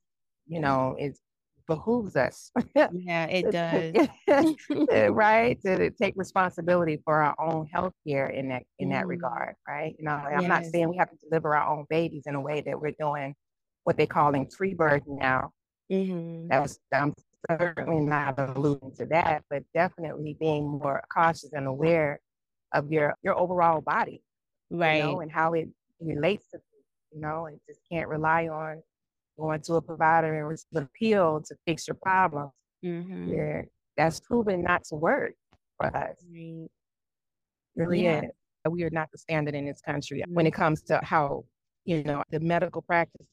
[0.46, 1.18] you know, it
[1.66, 2.52] behooves us.
[2.76, 3.50] yeah, it
[4.28, 4.54] does.
[5.10, 5.60] right?
[5.62, 8.92] To, take responsibility for our own health care in that in mm.
[8.92, 9.96] that regard, right?
[9.98, 10.48] You know, I'm yes.
[10.48, 13.34] not saying we have to deliver our own babies in a way that we're doing
[13.82, 15.50] what they're calling free birth now.
[15.90, 16.46] Mm-hmm.
[16.46, 17.12] That's I'm
[17.50, 22.20] certainly not alluding to that, but definitely being more cautious and aware
[22.72, 24.22] of your your overall body,
[24.70, 24.96] right?
[24.96, 25.68] You know, and how it
[26.00, 26.58] relates to
[27.12, 28.82] you know, and just can't rely on
[29.38, 32.52] going to a provider and receive a pill to fix your problems.
[32.84, 33.32] Mm-hmm.
[33.32, 33.62] Yeah,
[33.96, 35.34] that's proven not to work
[35.76, 36.16] for us.
[36.30, 36.68] Right.
[37.76, 38.22] Really yeah.
[38.68, 40.34] We are not the standard in this country mm-hmm.
[40.34, 41.44] when it comes to how
[41.84, 43.26] you know the medical practices.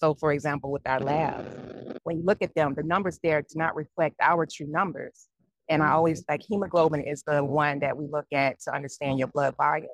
[0.00, 3.58] So, for example, with our labs, when you look at them, the numbers there do
[3.58, 5.26] not reflect our true numbers.
[5.68, 9.26] And I always like hemoglobin is the one that we look at to understand your
[9.26, 9.90] blood volumes.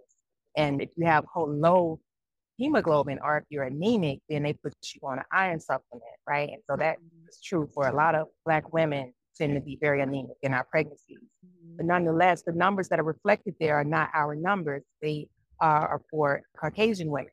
[0.55, 1.99] And if you have low
[2.59, 6.51] hemoglobin or if you're anemic, then they put you on an iron supplement, right?
[6.51, 10.03] And so that is true for a lot of Black women tend to be very
[10.03, 11.17] anemic in our pregnancies.
[11.79, 14.83] But nonetheless, the numbers that are reflected there are not our numbers.
[15.01, 15.29] They
[15.61, 17.31] are for Caucasian women.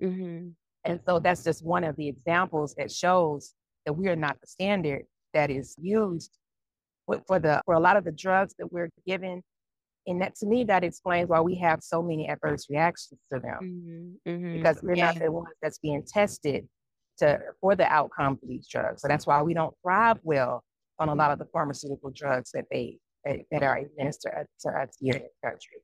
[0.00, 0.50] Mm-hmm.
[0.84, 3.54] And so that's just one of the examples that shows
[3.86, 6.36] that we are not the standard that is used
[7.26, 9.42] for the for a lot of the drugs that we're given.
[10.06, 14.16] And that to me, that explains why we have so many adverse reactions to them.
[14.26, 15.06] Mm-hmm, mm-hmm, because we're yeah.
[15.06, 16.66] not the ones that's being tested
[17.18, 19.02] to for the outcome for these drugs.
[19.02, 20.64] So that's why we don't thrive well
[20.98, 24.96] on a lot of the pharmaceutical drugs that they that, that are administered to us
[24.98, 25.78] here in the country.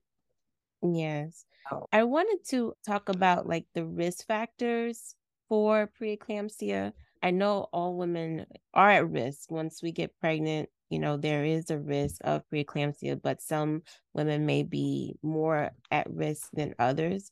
[0.82, 1.44] Yes.
[1.92, 5.14] I wanted to talk about like the risk factors
[5.48, 6.92] for preeclampsia.
[7.22, 10.68] I know all women are at risk once we get pregnant.
[10.90, 13.83] You know, there is a risk of preeclampsia, but some
[14.14, 17.31] women may be more at risk than others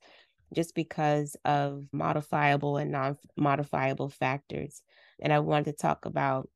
[0.53, 4.83] just because of modifiable and non modifiable factors.
[5.21, 6.49] And I wanted to talk about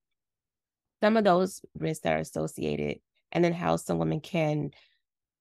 [1.02, 2.98] some of those risks that are associated
[3.32, 4.70] and then how some women can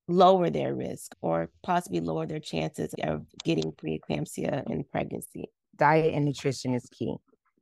[0.06, 5.50] lower their risk or possibly lower their chances of getting preeclampsia in pregnancy?
[5.76, 7.16] Diet and nutrition is key.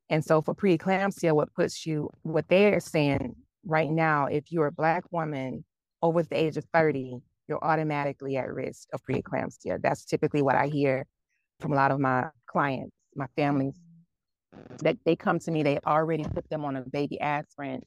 [0.09, 4.73] And so for preeclampsia, what puts you, what they're saying right now, if you're a
[4.73, 5.65] Black woman
[6.03, 9.81] over the age of 30, you're automatically at risk of preeclampsia.
[9.83, 11.07] That's typically what I hear
[11.61, 13.75] from a lot of my clients, my families,
[14.83, 17.83] that they come to me, they already put them on a baby aspirin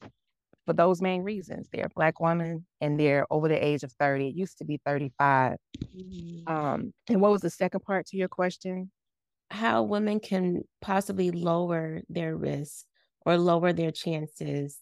[0.65, 1.67] for those main reasons.
[1.71, 4.27] They're a Black woman and they're over the age of 30.
[4.27, 5.55] It used to be 35.
[5.77, 6.53] Mm-hmm.
[6.53, 8.91] Um, and what was the second part to your question?
[9.51, 12.85] How women can possibly lower their risk
[13.25, 14.77] or lower their chances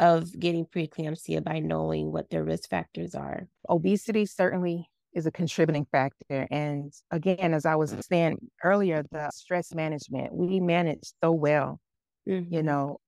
[0.00, 3.46] of getting preeclampsia by knowing what their risk factors are.
[3.68, 6.46] Obesity certainly is a contributing factor.
[6.50, 11.80] And again, as I was saying earlier, the stress management, we manage so well.
[12.28, 12.54] Mm-hmm.
[12.54, 12.98] You know,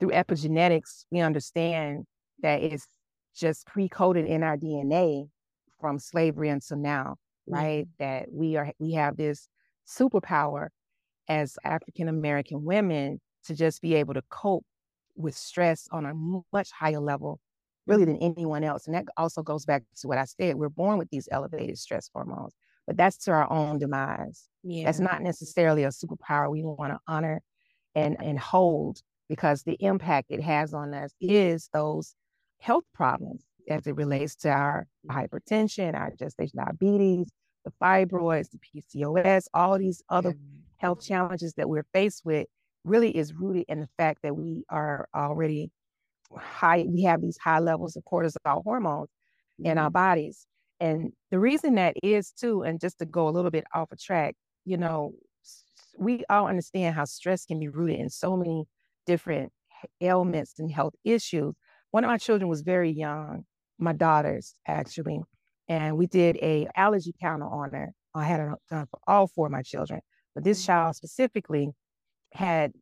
[0.00, 2.06] through epigenetics, we understand
[2.42, 2.86] that it's
[3.36, 5.28] just pre-coded in our DNA
[5.80, 7.86] from slavery until now, right?
[7.86, 8.04] Mm-hmm.
[8.04, 9.46] That we are we have this
[9.86, 10.68] superpower
[11.28, 14.64] as African American women to just be able to cope
[15.16, 16.14] with stress on a
[16.52, 17.40] much higher level,
[17.86, 18.86] really than anyone else.
[18.86, 20.56] And that also goes back to what I said.
[20.56, 22.54] We're born with these elevated stress hormones,
[22.86, 24.48] but that's to our own demise.
[24.62, 24.84] Yeah.
[24.84, 27.42] That's not necessarily a superpower we want to honor
[27.94, 32.14] and and hold because the impact it has on us is those
[32.58, 37.28] health problems as it relates to our hypertension, our gestation diabetes,
[37.64, 40.34] the fibroids, the PCOS, all these other
[40.78, 42.46] health challenges that we're faced with
[42.84, 45.70] really is rooted in the fact that we are already
[46.36, 49.08] high, we have these high levels of cortisol hormones
[49.58, 49.92] in our mm-hmm.
[49.92, 50.46] bodies.
[50.80, 53.96] And the reason that is too, and just to go a little bit off a
[53.96, 55.12] track, you know,
[55.98, 58.64] we all understand how stress can be rooted in so many
[59.06, 59.52] different
[60.00, 61.54] ailments and health issues.
[61.90, 63.44] One of my children was very young,
[63.78, 65.20] my daughters actually,
[65.72, 67.92] and we did a allergy panel on her.
[68.14, 70.00] I had it done for all four of my children,
[70.34, 70.72] but this mm-hmm.
[70.72, 71.70] child specifically
[72.34, 72.72] had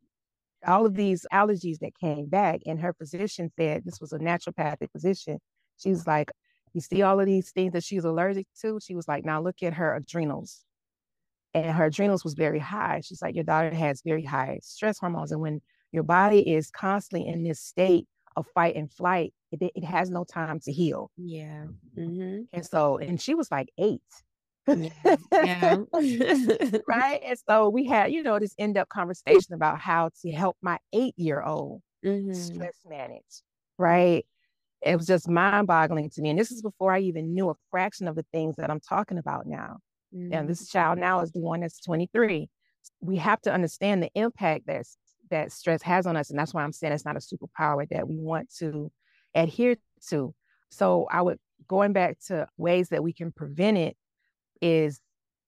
[0.67, 4.91] all of these allergies that came back, and her physician said this was a naturopathic
[4.91, 5.39] physician.
[5.77, 6.31] She was like,
[6.73, 9.63] "You see all of these things that she's allergic to." She was like, "Now look
[9.63, 10.65] at her adrenals."
[11.53, 13.01] And her adrenals was very high.
[13.03, 15.31] She's like, Your daughter has very high stress hormones.
[15.33, 19.83] And when your body is constantly in this state of fight and flight, it, it
[19.83, 21.11] has no time to heal.
[21.17, 21.65] Yeah.
[21.97, 22.43] Mm-hmm.
[22.53, 24.01] And so, and she was like eight.
[24.67, 25.77] yeah.
[25.93, 27.21] right.
[27.23, 30.77] And so we had, you know, this end up conversation about how to help my
[30.93, 32.33] eight year old mm-hmm.
[32.33, 33.41] stress manage.
[33.77, 34.25] Right.
[34.81, 36.29] It was just mind boggling to me.
[36.29, 39.17] And this is before I even knew a fraction of the things that I'm talking
[39.17, 39.77] about now.
[40.15, 40.33] Mm-hmm.
[40.33, 42.49] And this child now is the one that's 23.
[43.01, 44.85] We have to understand the impact that
[45.31, 46.29] that stress has on us.
[46.29, 48.91] And that's why I'm saying it's not a superpower that we want to
[49.33, 49.75] adhere
[50.09, 50.33] to.
[50.69, 53.97] So I would going back to ways that we can prevent it
[54.61, 54.99] is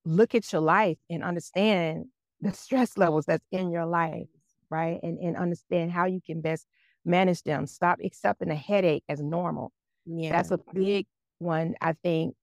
[0.06, 2.06] look at your life and understand
[2.42, 4.28] the stress levels that's in your life,
[4.70, 5.00] right?
[5.02, 6.66] And, and understand how you can best
[7.06, 7.68] manage them.
[7.68, 9.72] Stop accepting a headache as normal.
[10.06, 10.32] Yeah.
[10.32, 11.06] That's a big
[11.40, 12.36] one, I think,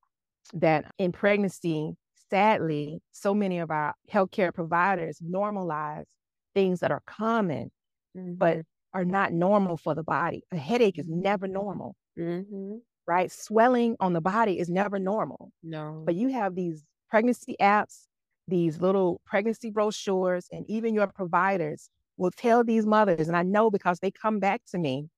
[0.54, 1.96] that in pregnancy,
[2.30, 6.06] sadly, so many of our healthcare providers normalize
[6.54, 7.70] things that are common,
[8.16, 8.34] mm-hmm.
[8.34, 8.58] but
[8.92, 10.42] are not normal for the body.
[10.52, 11.94] A headache is never normal.
[12.18, 12.76] Mm-hmm
[13.10, 13.32] right?
[13.32, 15.50] Swelling on the body is never normal.
[15.64, 16.04] No.
[16.06, 18.06] But you have these pregnancy apps,
[18.46, 23.68] these little pregnancy brochures, and even your providers will tell these mothers, and I know
[23.68, 25.08] because they come back to me.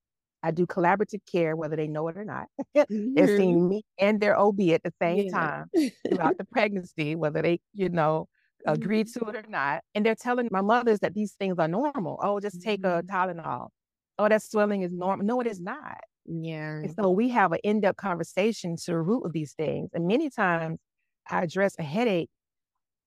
[0.44, 2.46] I do collaborative care, whether they know it or not.
[2.76, 3.14] Mm-hmm.
[3.14, 5.32] They're seeing me and their OB at the same yeah.
[5.32, 5.70] time
[6.08, 8.28] throughout the pregnancy, whether they, you know,
[8.66, 9.24] agree mm-hmm.
[9.24, 9.82] to it or not.
[9.94, 12.18] And they're telling my mothers that these things are normal.
[12.22, 13.14] Oh, just take a mm-hmm.
[13.14, 13.68] Tylenol.
[14.18, 15.26] Oh, that swelling is normal.
[15.26, 15.98] No, it is not.
[16.26, 16.76] Yeah.
[16.76, 19.90] And so we have an in-depth conversation to the root of these things.
[19.92, 20.78] And many times
[21.28, 22.30] I address a headache.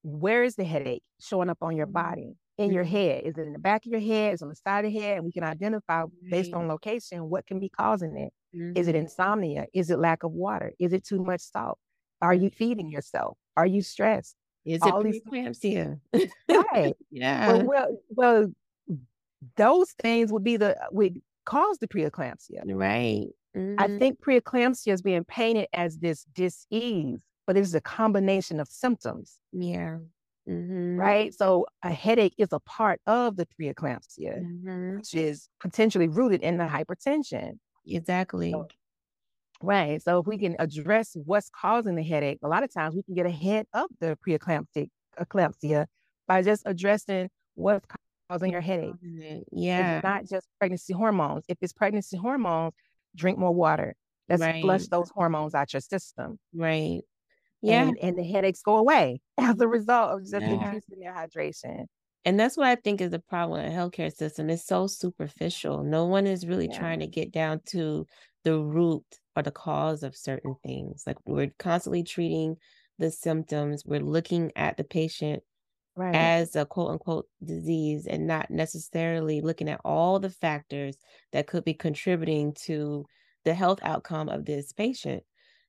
[0.03, 1.93] Where is the headache showing up on your mm-hmm.
[1.93, 2.33] body?
[2.57, 3.23] In your head?
[3.25, 4.33] Is it in the back of your head?
[4.33, 5.17] Is it on the side of the head?
[5.17, 8.31] And we can identify based on location what can be causing it.
[8.57, 8.77] Mm-hmm.
[8.77, 9.65] Is it insomnia?
[9.73, 10.71] Is it lack of water?
[10.79, 11.77] Is it too much salt?
[12.21, 13.37] Are you feeding yourself?
[13.57, 14.37] Are you stressed?
[14.65, 15.99] Is it preeclampsia?
[16.49, 16.95] right.
[17.11, 17.47] yeah.
[17.47, 18.51] Well, well, well,
[19.57, 22.61] those things would be the would cause the preeclampsia.
[22.65, 23.27] Right.
[23.55, 23.75] Mm-hmm.
[23.79, 29.37] I think preeclampsia is being painted as this dis-ease, but it's a combination of symptoms.
[29.53, 29.97] Yeah.
[30.49, 30.97] Mm-hmm.
[30.97, 31.33] Right.
[31.33, 34.97] So a headache is a part of the preeclampsia, mm-hmm.
[34.97, 37.59] which is potentially rooted in the hypertension.
[37.87, 38.51] Exactly.
[38.51, 38.67] So,
[39.61, 40.01] right.
[40.01, 43.15] So if we can address what's causing the headache, a lot of times we can
[43.15, 44.89] get ahead of the preeclamptic
[45.19, 45.85] eclampsia
[46.27, 47.85] by just addressing what's
[48.29, 48.93] causing your headache.
[49.51, 49.97] Yeah.
[49.97, 51.45] It's not just pregnancy hormones.
[51.47, 52.73] If it's pregnancy hormones,
[53.15, 53.95] drink more water.
[54.27, 54.61] Let's right.
[54.61, 56.39] flush those hormones out your system.
[56.53, 57.01] Right.
[57.61, 57.83] Yeah.
[57.83, 60.53] And, and the headaches go away as a result of just yeah.
[60.53, 61.85] increasing their hydration.
[62.25, 64.49] And that's what I think is the problem in the healthcare system.
[64.49, 65.83] It's so superficial.
[65.83, 66.79] No one is really yeah.
[66.79, 68.07] trying to get down to
[68.43, 69.03] the root
[69.35, 71.03] or the cause of certain things.
[71.05, 72.57] Like we're constantly treating
[72.97, 75.43] the symptoms, we're looking at the patient
[75.95, 76.15] right.
[76.15, 80.97] as a quote unquote disease and not necessarily looking at all the factors
[81.31, 83.05] that could be contributing to
[83.43, 85.23] the health outcome of this patient.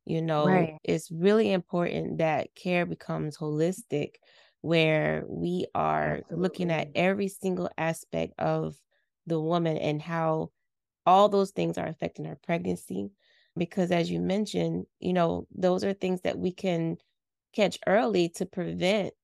[0.04, 0.76] You know, right.
[0.84, 4.10] it's really important that care becomes holistic,
[4.60, 6.42] where we are Absolutely.
[6.42, 8.76] looking at every single aspect of
[9.26, 10.50] the woman and how
[11.04, 13.10] all those things are affecting her pregnancy.
[13.56, 16.98] Because as you mentioned, you know, those are things that we can
[17.52, 19.14] catch early to prevent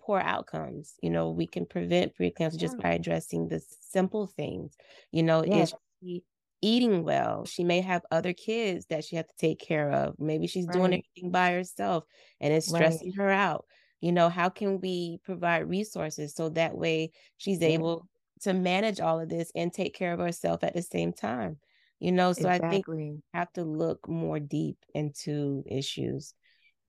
[0.00, 0.94] poor outcomes.
[1.02, 4.76] You know, we can prevent preeclampsia just by addressing the simple things.
[5.12, 5.72] You know, yes.
[5.72, 6.22] is she
[6.60, 7.44] eating well?
[7.44, 10.14] She may have other kids that she has to take care of.
[10.18, 10.74] Maybe she's right.
[10.74, 12.04] doing everything by herself
[12.40, 13.16] and it's stressing right.
[13.16, 13.66] her out.
[14.00, 17.68] You know, how can we provide resources so that way she's yeah.
[17.68, 18.08] able
[18.40, 21.58] to manage all of this and take care of herself at the same time?
[22.02, 22.66] You know, so exactly.
[22.66, 26.34] I think we have to look more deep into issues.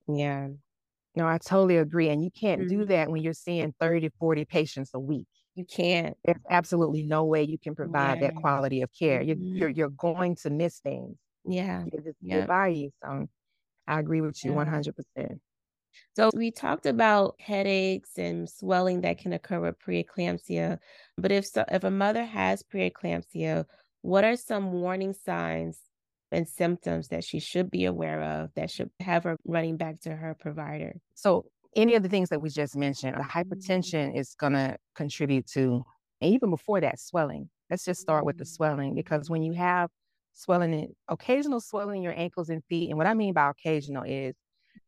[0.07, 0.47] Yeah.
[1.15, 2.09] No, I totally agree.
[2.09, 2.79] And you can't mm-hmm.
[2.79, 5.27] do that when you're seeing 30 40 patients a week.
[5.53, 6.17] You can't.
[6.25, 8.29] There's absolutely no way you can provide yeah.
[8.29, 9.21] that quality of care.
[9.21, 9.55] You're, mm-hmm.
[9.55, 11.15] you're, you're going to miss things.
[11.45, 11.83] Yeah.
[11.83, 12.47] You just yeah.
[13.03, 13.27] So
[13.87, 14.65] I agree with you yeah.
[14.65, 15.39] 100%.
[16.15, 20.79] So we talked about headaches and swelling that can occur with preeclampsia.
[21.19, 23.65] But if so, if a mother has preeclampsia,
[24.03, 25.79] what are some warning signs
[26.31, 30.13] and symptoms that she should be aware of that should have her running back to
[30.13, 30.93] her provider?
[31.15, 31.45] So,
[31.75, 33.39] any of the things that we just mentioned, the mm-hmm.
[33.39, 35.83] hypertension is going to contribute to,
[36.21, 37.49] and even before that, swelling.
[37.71, 38.53] Let's just start with the mm-hmm.
[38.53, 39.89] swelling because when you have
[40.33, 44.03] swelling, in, occasional swelling in your ankles and feet, and what I mean by occasional
[44.03, 44.35] is,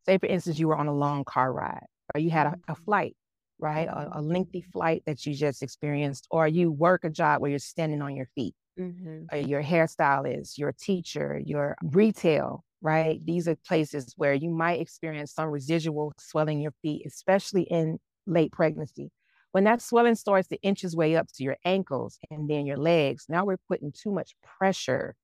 [0.04, 2.52] say for instance, you were on a long car ride or you had a, a
[2.52, 2.84] mm-hmm.
[2.84, 3.16] flight,
[3.58, 3.88] right?
[3.88, 7.58] A, a lengthy flight that you just experienced, or you work a job where you're
[7.58, 9.24] standing on your feet mm-hmm.
[9.32, 13.20] uh, your hairstylist, your teacher, your retail, right?
[13.24, 18.52] These are places where you might experience some residual swelling your feet, especially in late
[18.52, 19.10] pregnancy.
[19.52, 22.76] When that swelling starts to inch its way up to your ankles and then your
[22.76, 25.14] legs, now we're putting too much pressure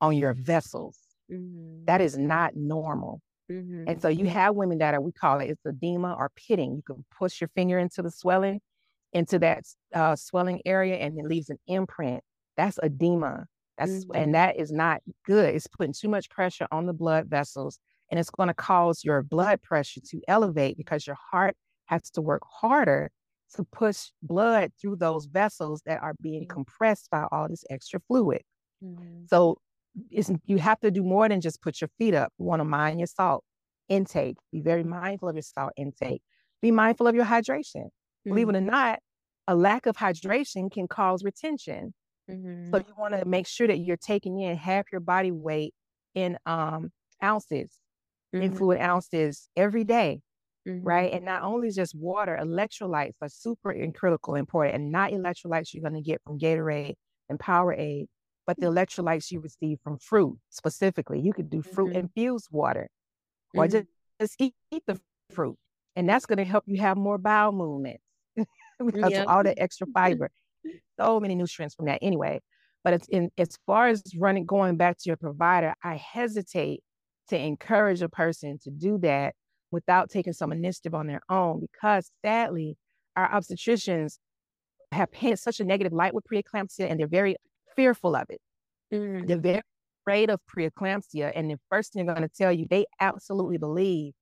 [0.00, 0.98] on your vessels.
[1.30, 1.84] Mm-hmm.
[1.84, 3.20] That is not normal.
[3.50, 3.84] Mm-hmm.
[3.88, 6.76] And so you have women that are, we call it, it's edema or pitting.
[6.76, 8.60] You can push your finger into the swelling,
[9.12, 12.22] into that uh, swelling area, and it leaves an imprint
[12.56, 13.46] that's edema.
[13.78, 14.16] That's mm-hmm.
[14.16, 15.54] and that is not good.
[15.54, 17.78] It's putting too much pressure on the blood vessels
[18.10, 22.20] and it's going to cause your blood pressure to elevate because your heart has to
[22.20, 23.10] work harder
[23.54, 26.54] to push blood through those vessels that are being mm-hmm.
[26.54, 28.42] compressed by all this extra fluid.
[28.82, 29.26] Mm-hmm.
[29.28, 29.58] So
[30.10, 32.32] you have to do more than just put your feet up.
[32.38, 33.44] You want to mind your salt
[33.88, 34.36] intake.
[34.52, 36.22] Be very mindful of your salt intake.
[36.60, 37.88] Be mindful of your hydration.
[38.24, 38.68] Believe it mm-hmm.
[38.68, 38.98] or not,
[39.46, 41.94] a lack of hydration can cause retention.
[42.30, 42.70] Mm-hmm.
[42.70, 45.74] So you want to make sure that you're taking in half your body weight
[46.14, 46.90] in um,
[47.22, 47.70] ounces,
[48.34, 48.42] mm-hmm.
[48.42, 50.20] in fluid ounces every day,
[50.66, 50.84] mm-hmm.
[50.84, 51.12] right?
[51.12, 55.88] And not only just water, electrolytes are super and critical important, and not electrolytes you're
[55.88, 56.94] going to get from Gatorade
[57.28, 58.06] and Powerade,
[58.46, 58.78] but the mm-hmm.
[58.78, 61.20] electrolytes you receive from fruit specifically.
[61.20, 61.98] You could do fruit mm-hmm.
[61.98, 62.88] infused water,
[63.54, 64.24] or just, mm-hmm.
[64.24, 64.98] just eat, eat the
[65.30, 65.56] fruit,
[65.94, 68.02] and that's going to help you have more bowel movements
[68.36, 69.22] because yep.
[69.22, 70.30] of all the extra fiber
[70.98, 72.40] so many nutrients from that anyway.
[72.84, 76.82] But it's in as far as running going back to your provider, I hesitate
[77.28, 79.34] to encourage a person to do that
[79.72, 82.76] without taking some initiative on their own because sadly,
[83.16, 84.18] our obstetricians
[84.92, 87.36] have painted such a negative light with preeclampsia and they're very
[87.74, 88.40] fearful of it.
[88.92, 89.26] Mm.
[89.26, 89.62] They're very
[90.02, 91.32] afraid of preeclampsia.
[91.34, 94.12] And the first thing they're going to tell you, they absolutely believe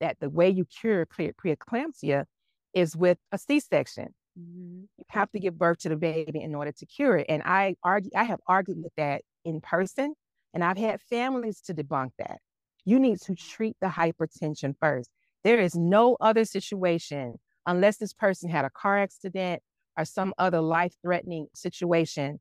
[0.00, 2.24] that the way you cure pre- preeclampsia
[2.72, 4.14] is with a C section.
[4.38, 4.82] Mm-hmm.
[4.98, 7.26] You have to give birth to the baby in order to cure it.
[7.28, 10.14] And I argue, I have argued with that in person,
[10.52, 12.38] and I've had families to debunk that.
[12.84, 15.10] You need to treat the hypertension first.
[15.42, 19.62] There is no other situation unless this person had a car accident
[19.96, 22.40] or some other life threatening situation,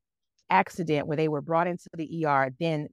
[0.49, 2.87] accident where they were brought into the ER, then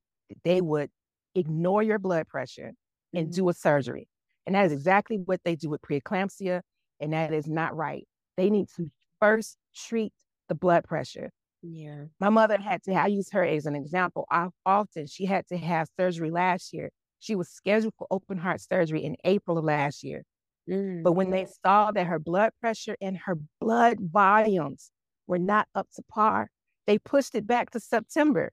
[0.45, 0.91] they would
[1.35, 2.73] ignore your blood pressure
[3.15, 3.37] and mm-hmm.
[3.37, 4.07] do a surgery.
[4.47, 6.61] And that is exactly what they do with preeclampsia.
[7.01, 8.07] And that is not right
[8.41, 10.13] they need to first treat
[10.49, 11.31] the blood pressure.
[11.63, 12.05] Yeah.
[12.19, 14.27] My mother had to, I use her as an example.
[14.31, 16.91] I, often she had to have surgery last year.
[17.19, 20.23] She was scheduled for open heart surgery in April of last year.
[20.69, 21.03] Mm.
[21.03, 24.91] But when they saw that her blood pressure and her blood volumes
[25.27, 26.49] were not up to par,
[26.87, 28.53] they pushed it back to September.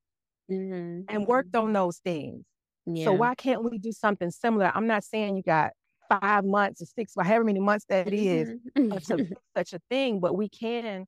[0.51, 1.01] mm-hmm.
[1.09, 2.43] and worked on those things.
[2.85, 3.05] Yeah.
[3.05, 4.71] So why can't we do something similar?
[4.73, 5.71] I'm not saying you got
[6.09, 8.97] five months or six, however many months that it is, mm-hmm.
[8.97, 11.05] to such a thing, but we can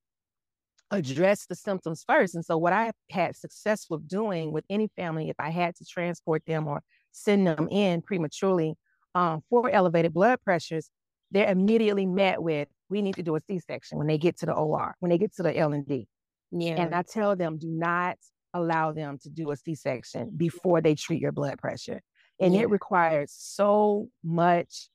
[0.92, 2.36] address the symptoms first.
[2.36, 5.86] And so what I had success with doing with any family, if I had to
[5.86, 6.82] transport them or
[7.12, 8.76] send them in prematurely
[9.16, 10.90] um, for elevated blood pressures,
[11.32, 14.54] they're immediately met with, we need to do a C-section when they get to the
[14.54, 16.08] OR, when they get to the L&D.
[16.52, 16.82] Yeah.
[16.82, 18.18] And I tell them, do not
[18.54, 22.02] allow them to do a C-section before they treat your blood pressure.
[22.40, 22.62] And yeah.
[22.62, 24.90] it requires so much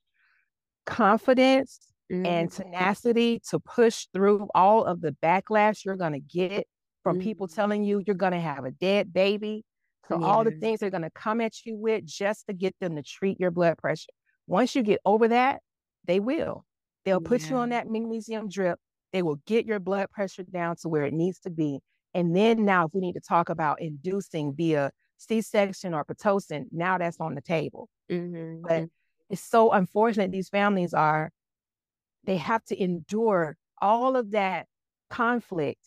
[0.85, 1.79] confidence
[2.11, 2.25] mm-hmm.
[2.25, 6.67] and tenacity to push through all of the backlash you're going to get
[7.03, 7.23] from mm-hmm.
[7.23, 9.63] people telling you you're going to have a dead baby.
[10.07, 10.25] So yeah.
[10.25, 13.03] all the things they're going to come at you with just to get them to
[13.03, 14.11] treat your blood pressure.
[14.47, 15.61] Once you get over that,
[16.05, 16.65] they will.
[17.05, 17.49] They'll put yeah.
[17.49, 18.79] you on that magnesium drip.
[19.13, 21.79] They will get your blood pressure down to where it needs to be.
[22.13, 26.97] And then now, if we need to talk about inducing via C-section or pitocin, now
[26.97, 27.89] that's on the table.
[28.11, 28.61] Mm-hmm.
[28.61, 28.85] But mm-hmm.
[29.29, 31.31] it's so unfortunate these families are
[32.25, 34.67] they have to endure all of that
[35.09, 35.81] conflict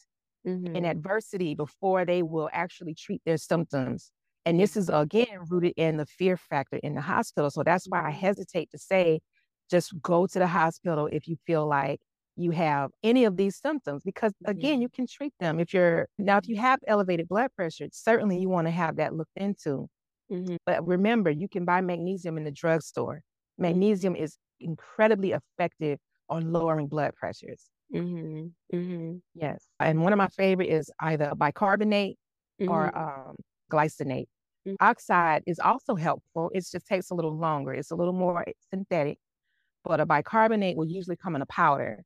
[0.47, 0.77] mm-hmm.
[0.77, 4.11] and adversity before they will actually treat their symptoms.
[4.47, 7.51] And this is again rooted in the fear factor in the hospital.
[7.51, 8.21] So that's why I mm-hmm.
[8.21, 9.21] hesitate to say
[9.71, 12.01] just go to the hospital if you feel like
[12.39, 14.83] you have any of these symptoms because again mm-hmm.
[14.83, 18.49] you can treat them if you're now if you have elevated blood pressure certainly you
[18.49, 19.89] want to have that looked into
[20.31, 20.57] mm-hmm.
[20.65, 23.21] but remember you can buy magnesium in the drugstore
[23.59, 27.65] magnesium is incredibly effective on lowering blood pressures.
[27.95, 28.77] Mm-hmm.
[28.77, 29.17] Mm-hmm.
[29.35, 29.65] Yes.
[29.81, 32.17] And one of my favorite is either bicarbonate
[32.61, 32.71] mm-hmm.
[32.71, 33.37] or um,
[33.73, 34.27] glycinate.
[34.67, 34.77] Mm.
[34.81, 36.51] Oxide is also helpful.
[36.53, 37.73] It just takes a little longer.
[37.73, 39.19] It's a little more synthetic,
[39.85, 42.03] but a bicarbonate will usually come in a powder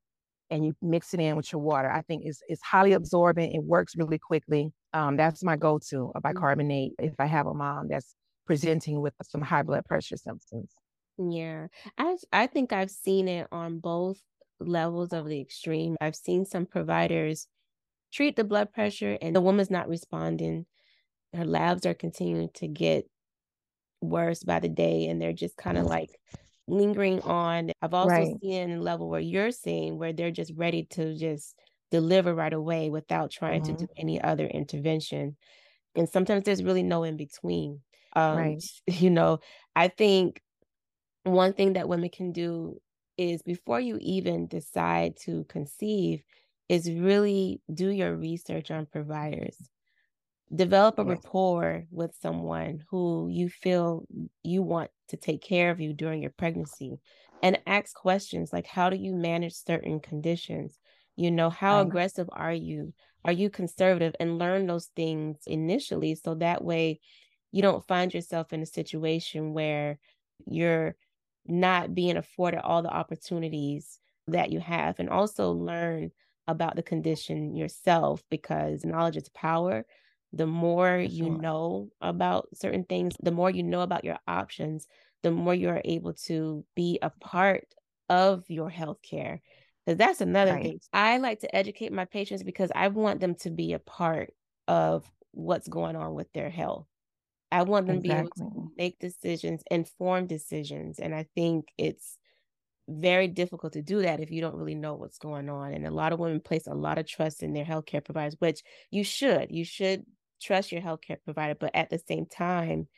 [0.53, 1.90] and you mix it in with your water.
[1.90, 3.55] I think it's, it's highly absorbent.
[3.55, 4.70] It works really quickly.
[4.92, 6.22] Um, that's my go-to, a mm.
[6.22, 8.14] bicarbonate, if I have a mom that's
[8.46, 10.70] presenting with some high blood pressure symptoms.
[11.18, 11.68] Yeah.
[11.98, 14.18] I I think I've seen it on both
[14.61, 15.96] levels of the extreme.
[16.00, 17.46] I've seen some providers
[18.12, 20.66] treat the blood pressure and the woman's not responding.
[21.34, 23.07] Her labs are continuing to get
[24.03, 26.11] worse by the day and they're just kind of like
[26.68, 27.70] lingering on.
[27.80, 28.34] I've also right.
[28.40, 31.54] seen a level where you're seeing where they're just ready to just
[31.90, 33.76] deliver right away without trying mm-hmm.
[33.76, 35.36] to do any other intervention.
[35.94, 37.80] And sometimes there's really no in between.
[38.14, 38.62] Um, right.
[38.86, 39.40] you know,
[39.76, 40.40] I think
[41.24, 42.78] one thing that women can do
[43.18, 46.22] is before you even decide to conceive
[46.68, 49.56] is really do your research on providers
[50.55, 54.05] develop a rapport with someone who you feel
[54.42, 57.00] you want to take care of you during your pregnancy
[57.42, 60.78] and ask questions like how do you manage certain conditions?
[61.16, 62.92] You know how aggressive are you?
[63.24, 64.14] Are you conservative?
[64.20, 67.00] and learn those things initially so that way
[67.50, 69.98] you don't find yourself in a situation where
[70.46, 70.96] you're
[71.46, 73.98] not being afforded all the opportunities
[74.28, 76.11] that you have and also learn
[76.46, 79.84] about the condition yourself because knowledge is power
[80.33, 84.87] the more you know about certain things the more you know about your options
[85.22, 87.66] the more you are able to be a part
[88.09, 89.41] of your healthcare
[89.85, 90.62] because that's another right.
[90.62, 94.33] thing i like to educate my patients because i want them to be a part
[94.68, 96.87] of what's going on with their health
[97.53, 98.30] I want them exactly.
[98.30, 100.99] to be able to make decisions, informed decisions.
[100.99, 102.16] And I think it's
[102.89, 105.74] very difficult to do that if you don't really know what's going on.
[105.74, 108.62] And a lot of women place a lot of trust in their healthcare providers, which
[108.91, 109.51] you should.
[109.51, 110.05] You should
[110.43, 112.88] trust your healthcare provider, but at the same time,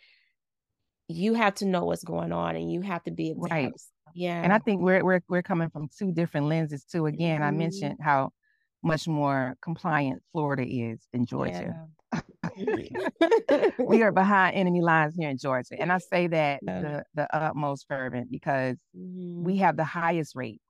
[1.09, 3.73] you have to know what's going on and you have to be able right.
[4.15, 4.43] yeah.
[4.43, 7.07] And I think we're we're we're coming from two different lenses too.
[7.07, 7.49] Again, mm-hmm.
[7.49, 8.31] I mentioned how
[8.83, 11.75] much more compliant Florida is than Georgia.
[12.13, 12.21] Yeah.
[13.79, 15.75] we are behind enemy lines here in Georgia.
[15.79, 16.81] And I say that yeah.
[16.81, 19.43] the, the utmost fervent because mm-hmm.
[19.45, 20.61] we have the highest rate.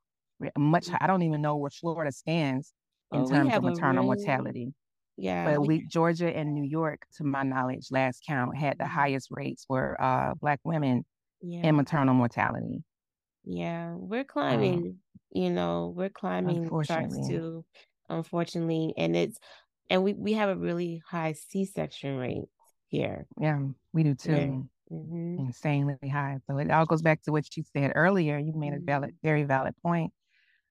[0.57, 2.73] Much I don't even know where Florida stands
[3.13, 4.75] in oh, terms of maternal really, mortality.
[5.17, 5.53] Yeah.
[5.53, 9.65] But we Georgia and New York, to my knowledge, last count had the highest rates
[9.67, 11.05] for uh black women
[11.41, 11.69] yeah.
[11.69, 12.83] in maternal mortality.
[13.45, 14.97] Yeah, we're climbing, um,
[15.31, 17.65] you know, we're climbing charts too
[18.09, 19.39] unfortunately, and it's
[19.91, 22.45] and we we have a really high C-section rate
[22.89, 23.27] here.
[23.41, 23.61] Yeah,
[23.93, 24.69] we do too.
[24.93, 25.47] Mm-hmm.
[25.47, 26.39] Insanely high.
[26.47, 28.39] So it all goes back to what you said earlier.
[28.39, 29.27] You made a valid, mm-hmm.
[29.27, 30.13] very valid point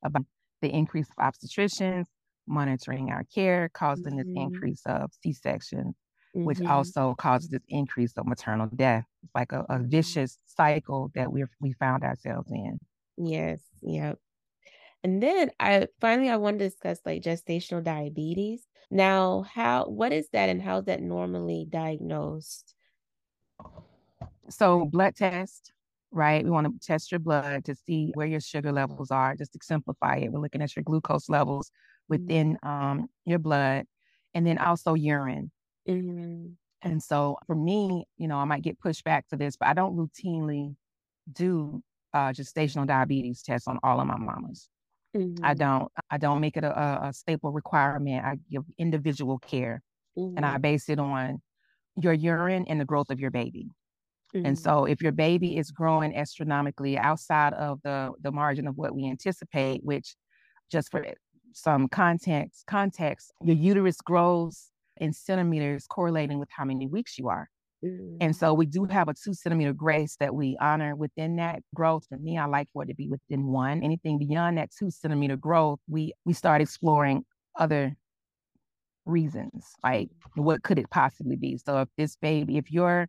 [0.03, 0.23] about
[0.61, 2.05] the increase of obstetricians
[2.47, 4.33] monitoring our care, causing mm-hmm.
[4.33, 5.95] this increase of C-sections,
[6.35, 6.45] mm-hmm.
[6.45, 9.05] which also causes this increase of maternal death.
[9.23, 9.89] It's like a, a mm-hmm.
[9.89, 12.79] vicious cycle that we we found ourselves in.
[13.17, 13.61] Yes.
[13.81, 14.17] Yep.
[15.03, 18.65] And then I finally I want to discuss like gestational diabetes.
[18.89, 22.73] Now, how what is that and how is that normally diagnosed?
[24.49, 25.71] So blood test,
[26.11, 26.43] right?
[26.43, 29.35] We want to test your blood to see where your sugar levels are.
[29.35, 31.92] Just to simplify it, we're looking at your glucose levels mm-hmm.
[32.09, 33.85] Within um, your blood,
[34.33, 35.51] and then also urine.
[35.87, 36.47] Mm-hmm.
[36.81, 39.73] And so for me, you know, I might get pushed back for this, but I
[39.73, 40.75] don't routinely
[41.31, 41.81] do
[42.13, 44.69] uh, gestational diabetes tests on all of my mamas.
[45.15, 45.45] Mm-hmm.
[45.45, 45.91] I don't.
[46.09, 48.25] I don't make it a, a, staple requirement.
[48.25, 49.83] I give individual care,
[50.17, 50.37] mm-hmm.
[50.37, 50.61] and I mm-hmm.
[50.61, 51.39] base it on
[52.01, 53.69] your urine and the growth of your baby.
[54.35, 54.47] Mm-hmm.
[54.47, 58.95] And so, if your baby is growing astronomically outside of the the margin of what
[58.95, 60.15] we anticipate, which
[60.71, 61.05] just for
[61.53, 67.49] some context, context, your uterus grows in centimeters, correlating with how many weeks you are.
[67.83, 68.17] Mm-hmm.
[68.21, 72.05] And so we do have a two centimeter grace that we honor within that growth.
[72.07, 73.83] For me, I like for it to be within one.
[73.83, 77.25] Anything beyond that two centimeter growth, we we start exploring
[77.57, 77.95] other
[79.05, 81.57] reasons, like what could it possibly be?
[81.57, 83.07] So if this baby, if you're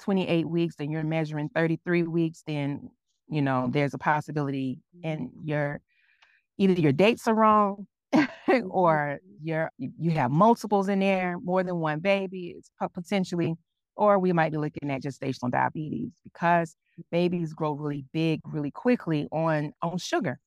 [0.00, 2.90] 28 weeks and you're measuring 33 weeks, then
[3.28, 5.80] you know there's a possibility and your
[6.58, 7.86] either your dates are wrong
[8.70, 13.54] or you're you have multiples in there, more than one baby, it's potentially
[13.96, 16.76] or we might be looking at gestational diabetes because
[17.10, 20.38] babies grow really big really quickly on on sugar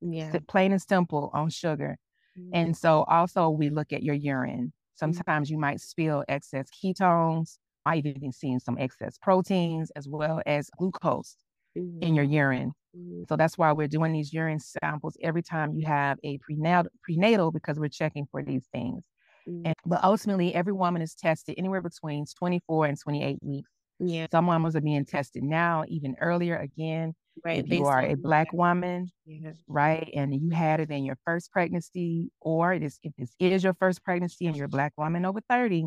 [0.00, 1.96] yeah plain and simple on sugar
[2.38, 2.50] mm-hmm.
[2.54, 5.12] and so also we look at your urine mm-hmm.
[5.12, 5.54] sometimes mm-hmm.
[5.54, 11.36] you might spill excess ketones i've even seen some excess proteins as well as glucose
[11.76, 12.02] mm-hmm.
[12.02, 12.83] in your urine mm-hmm.
[13.28, 17.50] So that's why we're doing these urine samples every time you have a prenatal prenatal
[17.50, 19.04] because we're checking for these things
[19.48, 19.66] Mm-hmm.
[19.66, 23.70] And, but ultimately, every woman is tested anywhere between 24 and 28 weeks.
[24.00, 24.26] Yeah.
[24.30, 27.14] Some women are being tested now, even earlier again.
[27.44, 27.64] Right.
[27.64, 29.52] If you are a black woman, yeah.
[29.66, 33.64] right, and you had it in your first pregnancy, or it is, if this is
[33.64, 35.86] your first pregnancy and you're a black woman over 30,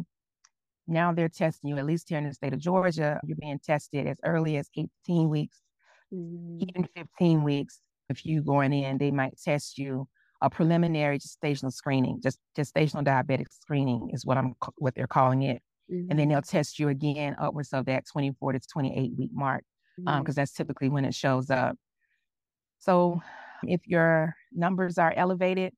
[0.88, 4.08] now they're testing you, at least here in the state of Georgia, you're being tested
[4.08, 5.62] as early as 18 weeks,
[6.14, 6.58] mm-hmm.
[6.62, 7.80] even 15 weeks.
[8.10, 10.08] If you going in, they might test you
[10.41, 15.62] a preliminary gestational screening, just gestational diabetic screening is what I'm what they're calling it.
[15.91, 16.10] Mm-hmm.
[16.10, 16.34] And then mm-hmm.
[16.34, 19.64] they'll test you again upwards of that 24 to 28 week mark,
[19.97, 20.30] because um, mm-hmm.
[20.30, 21.76] um, that's typically when it shows up.
[22.80, 23.22] So
[23.64, 25.74] if your numbers are elevated,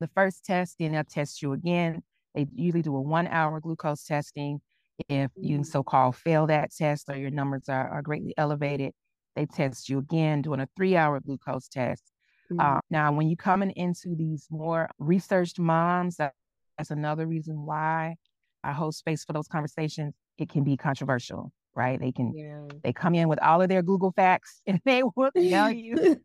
[0.00, 2.02] the first test, then they'll test you again.
[2.34, 4.60] They usually do a one hour glucose testing.
[5.08, 5.62] If you mm-hmm.
[5.62, 8.92] so called fail that test or your numbers are, are greatly elevated,
[9.36, 12.02] they test you again, doing a three hour glucose test.
[12.50, 12.60] Mm-hmm.
[12.60, 16.32] Uh, now, when you're coming into these more researched moms, that,
[16.76, 18.16] that's another reason why
[18.64, 20.14] I hold space for those conversations.
[20.38, 22.00] It can be controversial, right?
[22.00, 22.62] They can yeah.
[22.82, 26.16] they come in with all of their Google facts and they will tell you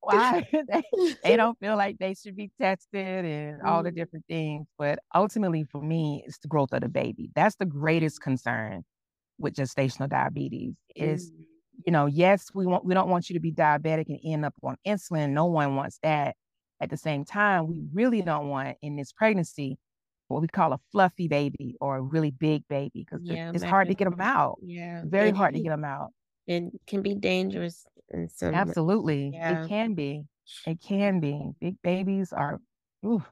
[0.00, 0.82] why they,
[1.22, 3.66] they don't feel like they should be tested and mm-hmm.
[3.66, 3.98] all the mm-hmm.
[3.98, 4.66] different things.
[4.78, 7.30] But ultimately, for me, it's the growth of the baby.
[7.34, 8.84] That's the greatest concern
[9.38, 10.74] with gestational diabetes.
[10.96, 11.42] Is mm-hmm
[11.86, 14.54] you know, yes, we want we don't want you to be diabetic and end up
[14.62, 15.30] on insulin.
[15.30, 16.36] No one wants that.
[16.80, 19.78] At the same time, we really don't want in this pregnancy
[20.26, 23.88] what we call a fluffy baby or a really big baby because yeah, it's hard
[23.88, 24.58] to get them out.
[24.62, 26.10] Yeah, very and hard to get them out.
[26.46, 27.86] It can be dangerous.
[28.10, 29.64] In some, Absolutely, yeah.
[29.64, 30.24] it can be.
[30.66, 31.50] It can be.
[31.60, 32.60] Big babies are.
[33.06, 33.22] Ooh.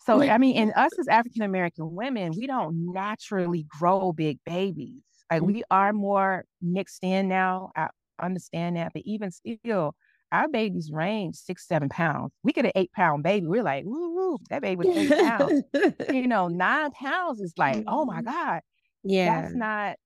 [0.00, 5.02] So I mean, in us as African American women, we don't naturally grow big babies.
[5.30, 7.70] Like we are more mixed in now.
[7.76, 7.88] I
[8.20, 9.94] understand that, but even still,
[10.32, 12.32] our babies range six, seven pounds.
[12.42, 13.46] We get an eight pound baby.
[13.46, 15.62] We're like, woo, woo, that baby was eight pounds.
[16.12, 18.30] you know, nine pounds is like, oh my mm-hmm.
[18.30, 18.60] God.
[19.02, 19.42] Yeah.
[19.42, 19.96] That's not,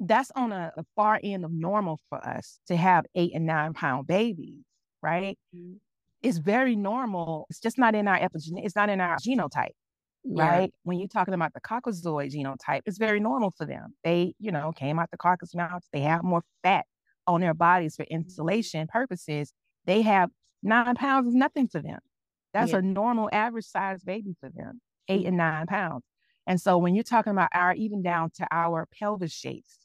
[0.00, 3.74] that's on a, a, far end of normal for us to have eight and nine
[3.74, 4.64] pound babies,
[5.02, 5.38] right?
[5.54, 5.74] Mm-hmm.
[6.22, 7.46] It's very normal.
[7.50, 9.74] It's just not in our epigen, it's not in our genotype
[10.28, 10.48] yeah.
[10.48, 10.74] right?
[10.82, 13.94] When you're talking about the Caucasoid genotype, it's very normal for them.
[14.04, 15.88] They, you know, came out the Caucasus Mountains.
[15.92, 16.86] They have more fat
[17.26, 19.52] on their bodies for insulation purposes.
[19.86, 20.30] They have
[20.62, 21.98] nine pounds is nothing for them.
[22.52, 22.78] That's yeah.
[22.78, 25.28] a normal average size baby for them, 8 mm.
[25.28, 26.04] and nine pounds.
[26.46, 29.78] And so when you're talking about our, even down to our pelvis shapes,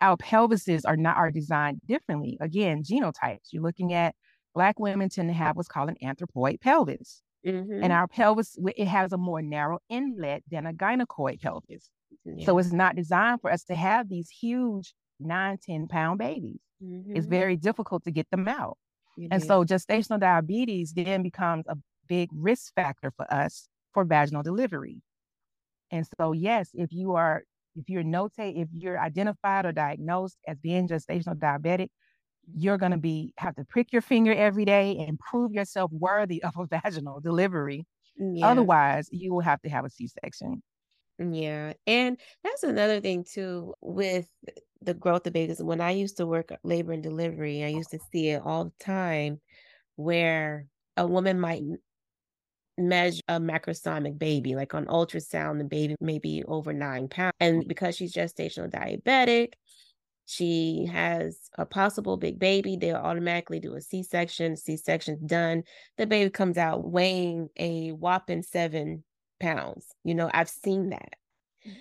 [0.00, 2.36] our pelvises are not are designed differently.
[2.40, 3.52] Again, genotypes.
[3.52, 4.16] You're looking at
[4.52, 7.22] black women tend to have what's called an anthropoid pelvis.
[7.46, 7.82] Mm-hmm.
[7.82, 11.90] And our pelvis, it has a more narrow inlet than a gynecoid pelvis.
[12.24, 12.46] Yeah.
[12.46, 16.60] So it's not designed for us to have these huge nine, 10 pound babies.
[16.82, 17.16] Mm-hmm.
[17.16, 18.78] It's very difficult to get them out.
[19.30, 21.76] and so gestational diabetes then becomes a
[22.08, 25.02] big risk factor for us for vaginal delivery.
[25.90, 27.42] And so, yes, if you are,
[27.76, 31.88] if you're notate, if you're identified or diagnosed as being gestational diabetic,
[32.54, 36.42] you're going to be have to prick your finger every day and prove yourself worthy
[36.42, 37.86] of a vaginal delivery.
[38.18, 38.48] Yeah.
[38.48, 40.62] Otherwise, you will have to have a C-section.
[41.18, 41.74] Yeah.
[41.86, 44.26] And that's another thing too with
[44.80, 45.62] the growth of babies.
[45.62, 48.84] When I used to work labor and delivery, I used to see it all the
[48.84, 49.40] time
[49.96, 50.66] where
[50.96, 51.62] a woman might
[52.78, 57.34] measure a macrosomic baby, like on ultrasound, the baby may be over nine pounds.
[57.40, 59.52] And because she's gestational diabetic,
[60.26, 64.56] she has a possible big baby, they'll automatically do a C section.
[64.56, 65.64] C section's done.
[65.98, 69.04] The baby comes out weighing a whopping seven
[69.40, 69.86] pounds.
[70.04, 71.14] You know, I've seen that.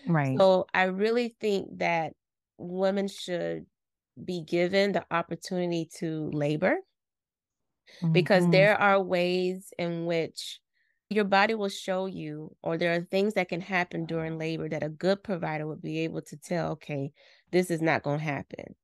[0.07, 0.37] Right.
[0.37, 2.13] So I really think that
[2.57, 3.65] women should
[4.23, 6.77] be given the opportunity to labor
[8.01, 8.11] mm-hmm.
[8.11, 10.59] because there are ways in which
[11.09, 14.81] your body will show you, or there are things that can happen during labor that
[14.81, 17.11] a good provider would be able to tell, okay,
[17.51, 18.75] this is not going to happen.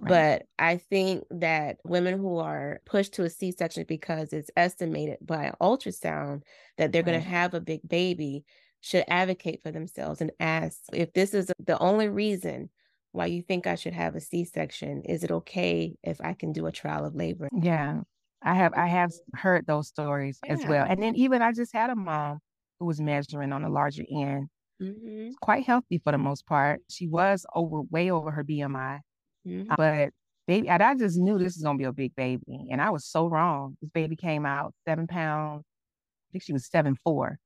[0.00, 0.08] Right.
[0.08, 5.18] But I think that women who are pushed to a C section because it's estimated
[5.20, 6.42] by ultrasound
[6.78, 7.12] that they're right.
[7.12, 8.44] going to have a big baby
[8.80, 12.70] should advocate for themselves and ask if this is the only reason
[13.12, 15.02] why you think I should have a C section.
[15.02, 17.48] Is it okay if I can do a trial of labor?
[17.60, 18.00] Yeah.
[18.42, 20.54] I have I have heard those stories yeah.
[20.54, 20.86] as well.
[20.88, 22.38] And then even I just had a mom
[22.78, 24.48] who was measuring on the larger end.
[24.80, 25.30] Mm-hmm.
[25.40, 26.80] Quite healthy for the most part.
[26.88, 29.00] She was over way over her BMI.
[29.46, 29.74] Mm-hmm.
[29.76, 30.10] But
[30.46, 32.66] baby, and I just knew this was gonna be a big baby.
[32.70, 33.76] And I was so wrong.
[33.80, 35.64] This baby came out seven pounds.
[35.64, 37.38] I think she was seven four.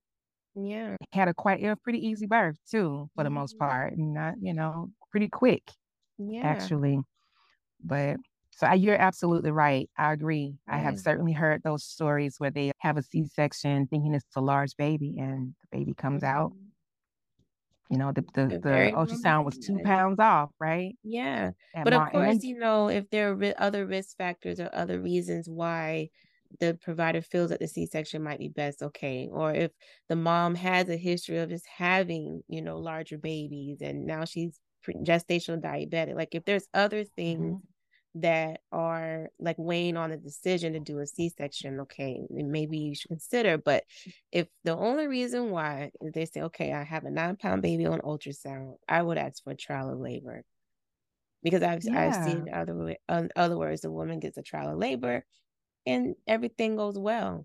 [0.55, 0.97] Yeah.
[1.12, 3.39] Had a quite a pretty easy birth too, for the mm-hmm.
[3.39, 3.97] most part.
[3.97, 5.70] And not, you know, pretty quick.
[6.18, 6.43] Yeah.
[6.43, 7.01] Actually.
[7.82, 8.16] But
[8.51, 9.91] so you're absolutely right.
[9.99, 10.55] I agree.
[10.68, 14.76] I have certainly heard those stories where they have a C-section thinking it's a large
[14.76, 16.53] baby and the baby comes out.
[17.91, 17.95] Mm-hmm.
[17.95, 20.97] You know, the the, the ultrasound was two pounds off, right?
[21.03, 21.53] Yeah.
[21.74, 26.11] but of course, you know, if there are other risk factors or other reasons why
[26.61, 29.28] the provider feels that the C-section might be best, okay.
[29.30, 29.72] Or if
[30.09, 34.61] the mom has a history of just having, you know, larger babies and now she's
[34.87, 37.66] gestational diabetic, like if there's other things mm-hmm
[38.17, 43.09] that are like weighing on the decision to do a c-section okay maybe you should
[43.09, 43.83] consider but
[44.31, 48.01] if the only reason why they say okay i have a nine pound baby on
[48.01, 50.45] ultrasound i would ask for a trial of labor
[51.43, 52.07] because i've, yeah.
[52.07, 52.97] I've seen other
[53.35, 55.25] other words the woman gets a trial of labor
[55.85, 57.45] and everything goes well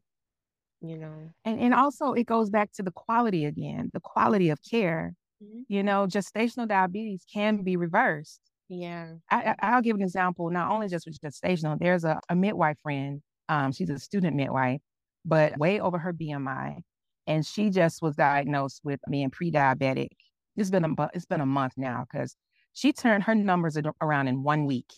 [0.81, 4.59] you know and and also it goes back to the quality again the quality of
[4.69, 5.61] care mm-hmm.
[5.67, 8.39] you know gestational diabetes can be reversed
[8.69, 9.13] yeah.
[9.29, 13.21] I, will give an example, not only just with gestational, there's a, a midwife friend.
[13.49, 14.79] Um, she's a student midwife,
[15.25, 16.77] but way over her BMI.
[17.27, 20.09] And she just was diagnosed with being pre-diabetic.
[20.55, 22.35] It's been a it's been a month now because
[22.73, 24.91] she turned her numbers around in one week.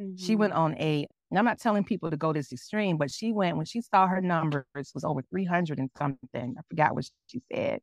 [0.00, 0.16] Mm-hmm.
[0.16, 1.06] She went on a
[1.36, 4.20] I'm not telling people to go this extreme, but she went when she saw her
[4.20, 4.64] numbers
[4.94, 6.54] was over 300 and something.
[6.56, 7.80] I forgot what she said.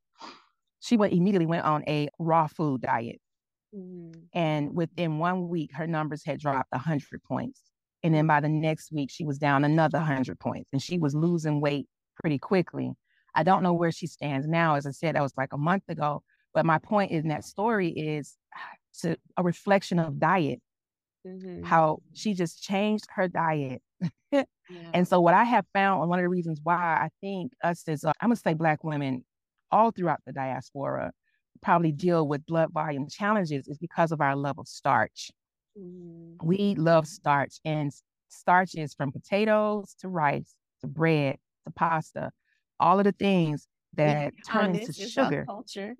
[0.80, 3.20] She went immediately went on a raw food diet.
[3.76, 4.19] Mm-hmm.
[4.34, 7.61] And within one week, her numbers had dropped 100 points.
[8.03, 11.13] And then by the next week, she was down another 100 points and she was
[11.13, 11.88] losing weight
[12.19, 12.91] pretty quickly.
[13.36, 14.76] I don't know where she stands now.
[14.76, 16.24] As I said, that was like a month ago.
[16.53, 18.36] But my point in that story is
[19.01, 20.59] to a reflection of diet,
[21.26, 21.63] mm-hmm.
[21.63, 23.82] how she just changed her diet.
[24.32, 24.43] yeah.
[24.93, 27.84] And so, what I have found, and one of the reasons why I think us
[27.88, 29.24] as, uh, I'm going to say Black women
[29.72, 31.11] all throughout the diaspora,
[31.62, 35.32] probably deal with blood volume challenges is because of our love of starch.
[35.78, 36.45] Mm-hmm.
[36.45, 37.91] We love starch, and
[38.30, 42.32] starches from potatoes to rice to bread to pasta,
[42.80, 45.45] all of the things that turn into sugar.
[45.45, 45.95] Culture.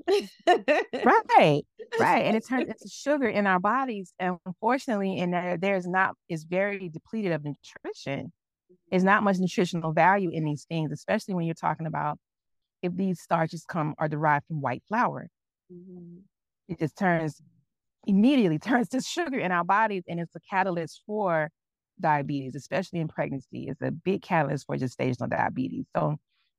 [0.47, 1.62] right,
[1.99, 4.14] right, and it turns into sugar in our bodies.
[4.20, 8.32] And unfortunately, and there's not is very depleted of nutrition.
[8.89, 12.18] There's not much nutritional value in these things, especially when you're talking about
[12.82, 15.30] if these starches come are derived from white flour.
[15.72, 16.17] Mm-hmm.
[16.67, 17.41] It just turns
[18.07, 21.49] immediately turns to sugar in our bodies, and it's a catalyst for
[21.99, 23.67] diabetes, especially in pregnancy.
[23.67, 25.86] It's a big catalyst for gestational diabetes.
[25.95, 26.17] So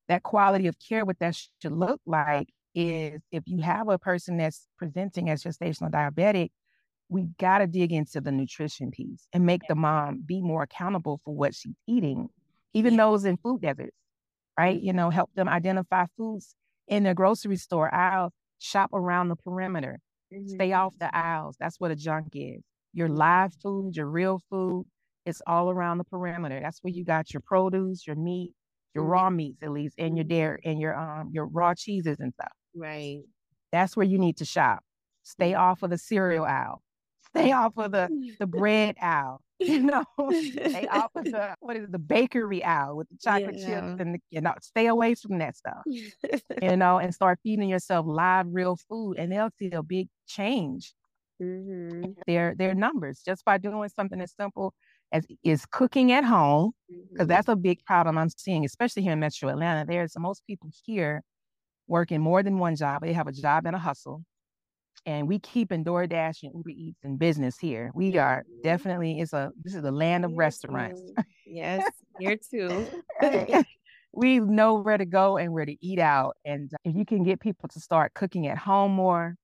[0.09, 4.37] that quality of care, what that should look like is if you have a person
[4.37, 6.51] that's presenting as gestational diabetic,
[7.09, 11.21] we got to dig into the nutrition piece and make the mom be more accountable
[11.25, 12.29] for what she's eating,
[12.73, 13.97] even those in food deserts,
[14.59, 14.81] right?
[14.81, 16.55] You know, help them identify foods
[16.89, 18.33] in the grocery store aisle
[18.63, 19.99] Shop around the perimeter.
[20.33, 20.55] Mm-hmm.
[20.55, 21.57] Stay off the aisles.
[21.59, 22.63] That's what a junk is.
[22.93, 24.87] Your live food, your real food,
[25.27, 26.61] it's all around the perimeter.
[26.63, 28.53] That's where you got your produce, your meat,
[28.95, 29.37] your raw mm-hmm.
[29.37, 32.53] meats at least, and your dairy and your um your raw cheeses and stuff.
[32.75, 33.23] Right.
[33.73, 34.85] That's where you need to shop.
[35.23, 36.83] Stay off of the cereal aisle.
[37.35, 38.09] Stay off of the
[38.39, 39.41] the bread aisle.
[39.67, 40.05] You know,
[40.73, 43.59] they offer the what is it, the bakery aisle with the chocolate Yeah.
[43.59, 45.85] chips and the, you know, stay away from that stuff.
[46.61, 50.95] You know, and start feeding yourself live, real food, and they'll see a big change
[51.41, 54.75] hmm their their numbers just by doing something as simple
[55.13, 56.73] as is cooking at home
[57.13, 59.85] because that's a big problem I'm seeing, especially here in Metro Atlanta.
[59.87, 61.23] There's most people here
[61.89, 63.03] working more than one job.
[63.03, 64.25] They have a job and a hustle,
[65.07, 67.91] and we keeping DoorDash and Uber Eats in business here.
[67.95, 71.03] We are definitely it's a this is the land of restaurants.
[71.45, 71.83] Yes,
[72.17, 72.89] here too.
[74.13, 77.41] we know where to go and where to eat out, and if you can get
[77.41, 79.37] people to start cooking at home more,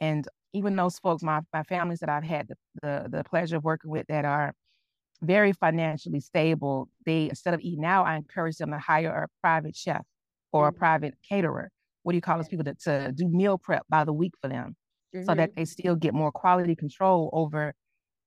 [0.00, 3.64] and even those folks, my my families that I've had the the, the pleasure of
[3.64, 4.52] working with that are
[5.22, 9.76] very financially stable, they instead of eating out, I encourage them to hire a private
[9.76, 10.04] chef
[10.52, 10.76] or a Mhm.
[10.76, 11.70] private caterer.
[12.02, 14.48] What do you call those people that to do meal prep by the week for
[14.48, 14.76] them
[15.24, 17.74] so that they still get more quality control over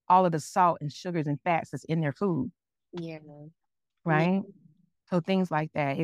[0.08, 2.52] all of the salt and sugars and fats that's in their food,
[2.94, 3.20] yeah.
[4.06, 4.42] right?
[5.10, 5.98] So things like that.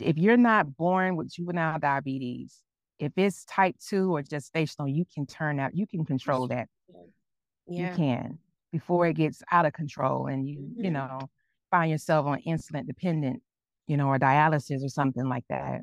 [0.00, 2.62] if you're not born with juvenile diabetes,
[2.98, 6.68] if it's type two or gestational, you can turn out, you can control that.
[7.66, 7.90] Yeah.
[7.90, 8.38] You can
[8.72, 10.92] before it gets out of control and you, you Mhm.
[10.92, 11.20] know,
[11.70, 13.42] find yourself on insulin dependent,
[13.86, 15.82] you know, or dialysis or something like that.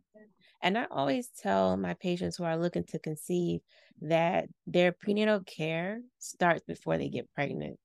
[0.66, 3.62] And I always tell my patients who are looking to conceive
[4.02, 7.80] that their prenatal care starts before they get pregnant.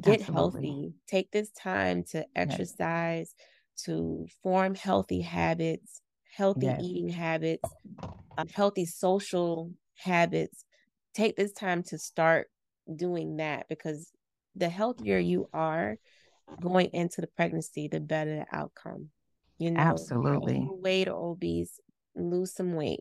[0.00, 0.62] Get Absolutely.
[0.62, 0.94] healthy.
[1.08, 3.34] Take this time to exercise,
[3.84, 6.02] to form healthy habits,
[6.36, 6.80] healthy Yes.
[6.80, 7.74] eating habits,
[8.38, 10.64] uh, healthy social habits.
[11.14, 12.50] Take this time to start
[12.94, 14.12] doing that because
[14.56, 15.98] the healthier you are
[16.60, 19.10] going into the pregnancy, the better the outcome.
[19.58, 20.68] You know, Absolutely.
[20.68, 21.80] weight or obese,
[22.14, 23.00] lose some weight.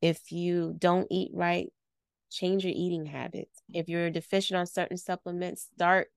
[0.00, 1.68] If you don't eat right,
[2.30, 3.60] change your eating habits.
[3.72, 6.08] If you're deficient on certain supplements, start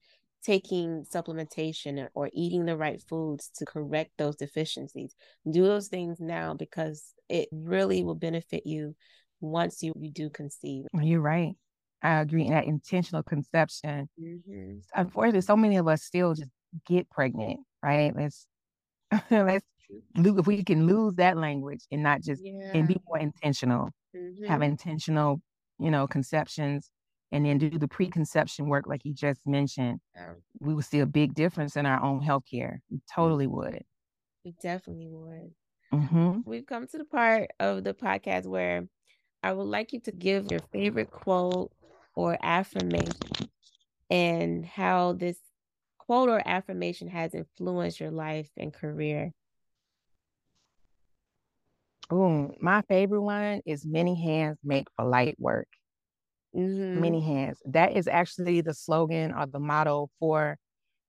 [0.44, 5.16] taking supplementation or- or eating the right foods to correct those deficiencies.
[5.50, 8.96] Do those things now because it really will benefit you
[9.42, 10.86] once you, you do conceive.
[10.94, 11.56] You're right.
[12.02, 12.46] I agree.
[12.46, 14.82] And that intentional conception, Mhm.
[14.96, 16.52] unfortunately, so many of us still just
[16.86, 18.16] get pregnant, right?
[18.16, 18.48] Let's
[19.32, 19.66] let's
[20.16, 22.72] if we can lose that language and not just Yeah.
[22.74, 24.48] and be more intentional, Mhm.
[24.48, 25.42] have intentional,
[25.80, 26.92] you know, conceptions,
[27.32, 30.00] and then do the preconception work like you just mentioned.
[30.16, 30.34] Yeah.
[30.60, 32.80] We would see a big difference in our own healthcare.
[32.90, 33.84] We totally would.
[34.44, 35.54] We definitely would.
[35.92, 38.88] hmm We've come to the part of the podcast where
[39.44, 41.72] I would like you to give your favorite quote
[42.16, 43.14] or affirmation
[44.10, 45.40] and how this
[46.10, 49.32] quote or affirmation has influenced your life and career.
[52.12, 55.68] Ooh, my favorite one is many hands make for light work.
[56.56, 56.96] Mhm.
[56.96, 57.62] Many hands.
[57.64, 60.58] That is actually the slogan or the motto for,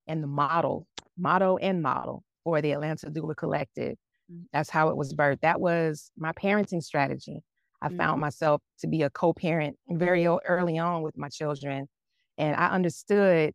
[0.07, 0.87] and the model,
[1.17, 3.97] motto and model for the Atlanta Doula Collective.
[4.31, 4.49] Mm.
[4.53, 5.41] That's how it was birthed.
[5.41, 7.41] That was my parenting strategy.
[7.81, 7.97] I Mm.
[7.97, 11.89] found myself to be a co-parent very early on with my children,
[12.37, 13.55] and I understood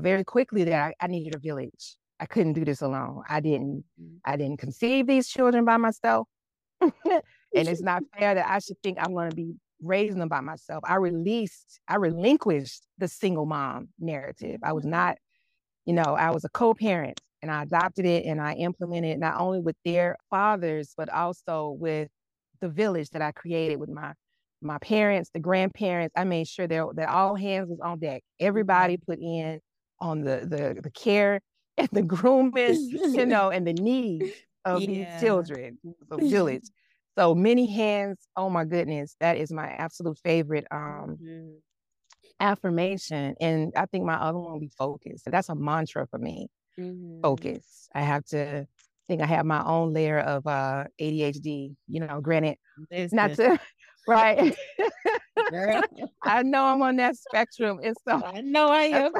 [0.00, 1.96] very quickly that I, I needed a village.
[2.20, 3.22] I couldn't do this alone.
[3.28, 3.84] I didn't.
[4.00, 4.18] Mhm.
[4.24, 6.26] I didn't conceive these children by myself,
[6.80, 7.22] and
[7.54, 10.82] it's not fair that I should think I'm going to be raising them by myself.
[10.86, 14.60] I released, I relinquished the single mom narrative.
[14.62, 15.18] I was not,
[15.84, 19.40] you know, I was a co-parent and I adopted it and I implemented it not
[19.40, 22.08] only with their fathers, but also with
[22.60, 24.14] the village that I created with my
[24.62, 26.14] my parents, the grandparents.
[26.16, 28.22] I made sure that, that all hands was on deck.
[28.40, 29.60] Everybody put in
[30.00, 31.40] on the the the care
[31.78, 34.30] and the grooming, you know, and the needs
[34.64, 34.86] of Yeah.
[34.86, 35.78] these children,
[36.08, 36.64] the village.
[37.18, 38.28] So many hands.
[38.36, 41.62] Oh my goodness, that is my absolute favorite um Mhm.
[42.40, 43.34] affirmation.
[43.40, 45.22] And I think my other one will be focus.
[45.26, 46.48] That's a mantra for me.
[46.78, 47.22] Mhm.
[47.22, 47.88] Focus.
[47.94, 48.66] I have to I
[49.06, 52.58] think I have my own layer of uh ADHD, you know, granted,
[53.12, 53.58] not to
[54.06, 54.56] right.
[56.24, 57.80] I know I'm on that spectrum.
[57.82, 59.12] And so I know I am.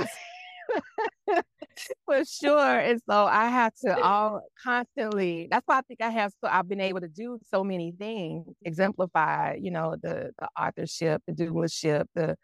[2.06, 2.78] for sure.
[2.78, 6.68] And so I have to all constantly, that's why I think I have so I've
[6.68, 12.06] been able to do so many things, exemplify, you know, the the authorship, the doership,
[12.14, 12.36] the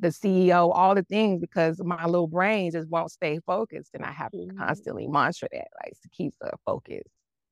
[0.00, 3.90] the CEO, all the things because my little brain just won't stay focused.
[3.94, 4.56] And I have to Mhm.
[4.58, 7.02] constantly mantra that, like to keep the focus,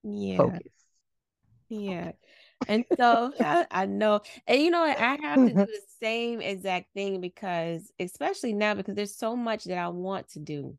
[0.03, 0.37] Yeah.
[0.37, 0.73] focus.
[1.68, 2.12] Yeah.
[2.68, 6.93] And so I, I know, and you know, I have to do the same exact
[6.95, 10.77] thing because, especially now, because there's so much that I want to do.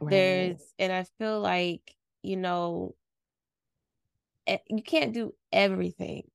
[0.00, 0.58] Right.
[0.58, 2.96] There's, and I feel like, you know,
[4.46, 6.30] eh, you can't do everything.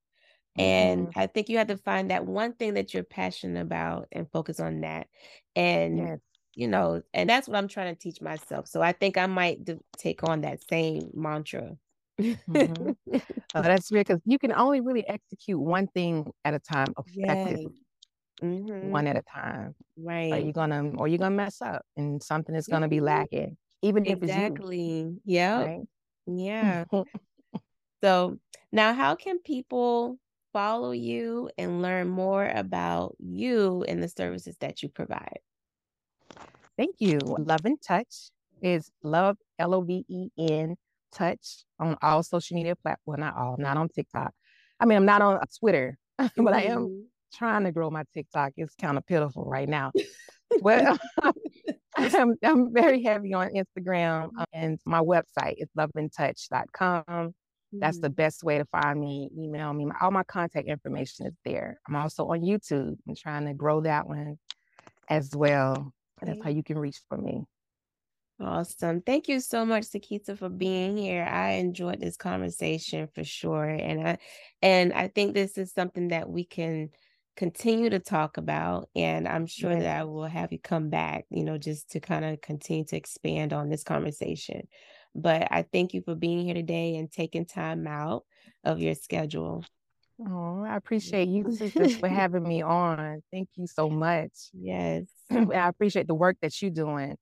[0.60, 1.16] And Mhm.
[1.16, 4.60] I think you have to find that one thing that you're passionate about and focus
[4.60, 5.10] on that.
[5.56, 6.20] And Yes.
[6.56, 8.68] you know, and that's what I'm trying to teach myself.
[8.68, 11.78] So I think I might do, take on that same mantra.
[12.20, 12.92] mm-hmm.
[13.56, 17.70] oh, that's weird because you can only really execute one thing at a time effectively.
[17.70, 17.82] Yes.
[18.44, 18.90] Mm-hmm.
[18.90, 20.34] One at a time, right?
[20.34, 23.06] Are you're gonna, or you're gonna mess up, and something is gonna be mm-hmm.
[23.06, 25.16] lacking, even if exactly.
[25.26, 25.82] Yeah, right?
[26.26, 26.86] yeah.
[28.04, 28.40] so
[28.72, 30.18] now, how can people
[30.54, 35.40] follow you and learn more about you and the services that you provide?
[36.78, 37.20] Thank you.
[37.22, 38.32] Love and Touch
[38.62, 40.78] is love, L O V E N,
[41.12, 43.02] touch on all social media platforms.
[43.06, 44.34] Well, not all, not on TikTok.
[44.80, 46.54] I mean, I'm not on Twitter, but.
[46.54, 47.02] I am mm-hmm.
[47.34, 48.54] Trying to grow my TikTok.
[48.58, 49.92] It's kind of pitiful right now.
[50.62, 50.98] well,
[51.96, 57.34] I'm, I'm very heavy on Instagram uh, and my website is loventouch.com.
[57.74, 58.16] That's the mm-hmm.
[58.16, 59.30] best way to find me.
[59.38, 59.88] Email me.
[60.02, 61.80] All my contact information is there.
[61.88, 62.98] I'm also on YouTube.
[63.08, 64.38] I'm trying to grow that one
[65.10, 65.94] as well.
[66.22, 67.46] That's how you can reach for me.
[68.42, 69.02] Awesome.
[69.02, 71.24] Thank you so much, Sakesa, for being here.
[71.24, 73.66] I enjoyed this conversation for sure.
[73.66, 74.18] And I
[74.62, 76.90] and I think this is something that we can
[77.36, 78.90] continue to talk about.
[78.96, 82.26] And I'm sure that I will have you come back, you know, just to kind
[82.26, 84.68] of continue to expand on this conversation.
[85.16, 88.24] But I thank you for being here today and taking time out
[88.64, 89.64] of your schedule.
[90.20, 93.22] Oh, I appreciate you sisters for having me on.
[93.32, 94.32] Thank you so much.
[94.54, 95.06] Yes.
[95.32, 97.16] I appreciate the work that you're doing.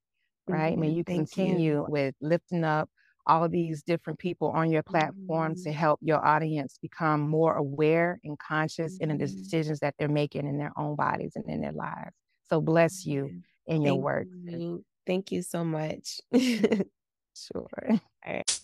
[0.46, 0.72] Right.
[0.72, 0.80] Mm-hmm.
[0.80, 1.86] May you continue you.
[1.88, 2.90] with lifting up
[3.30, 5.62] all these different people on your platform mm-hmm.
[5.62, 9.10] to help your audience become more aware and conscious mm-hmm.
[9.10, 9.42] in the mm-hmm.
[9.42, 12.14] decisions that they're making in their own bodies and in their lives.
[12.48, 14.26] So bless you in your Thank work.
[14.44, 14.84] You.
[15.06, 16.20] Thank you so much.
[16.34, 17.68] sure.
[17.88, 18.60] All right.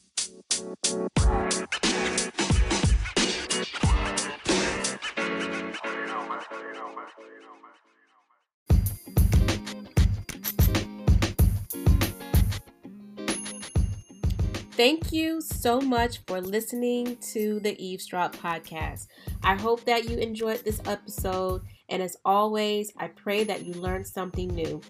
[14.77, 19.07] Thank you so much for listening to the Eavesdrop podcast.
[19.43, 21.63] I hope that you enjoyed this episode.
[21.89, 24.83] And as always, I pray that you learned something new.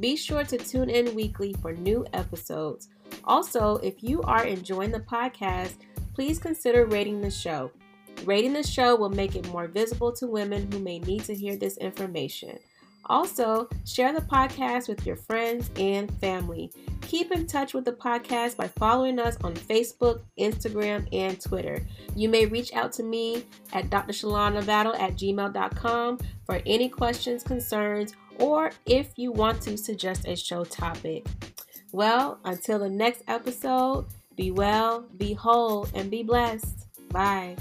[0.00, 2.88] Be sure to tune in weekly for new episodes.
[3.24, 5.74] Also, if you are enjoying the podcast,
[6.14, 7.70] please consider rating the show.
[8.24, 11.54] Rating the show will make it more visible to women who may need to hear
[11.56, 12.58] this information.
[13.06, 16.72] Also, share the podcast with your friends and family.
[17.02, 21.86] Keep in touch with the podcast by following us on Facebook, Instagram, and Twitter.
[22.16, 28.72] You may reach out to me at drshalonnabattle at gmail.com for any questions, concerns, or
[28.86, 31.26] if you want to suggest a show topic.
[31.92, 36.88] Well, until the next episode, be well, be whole, and be blessed.
[37.10, 37.56] Bye.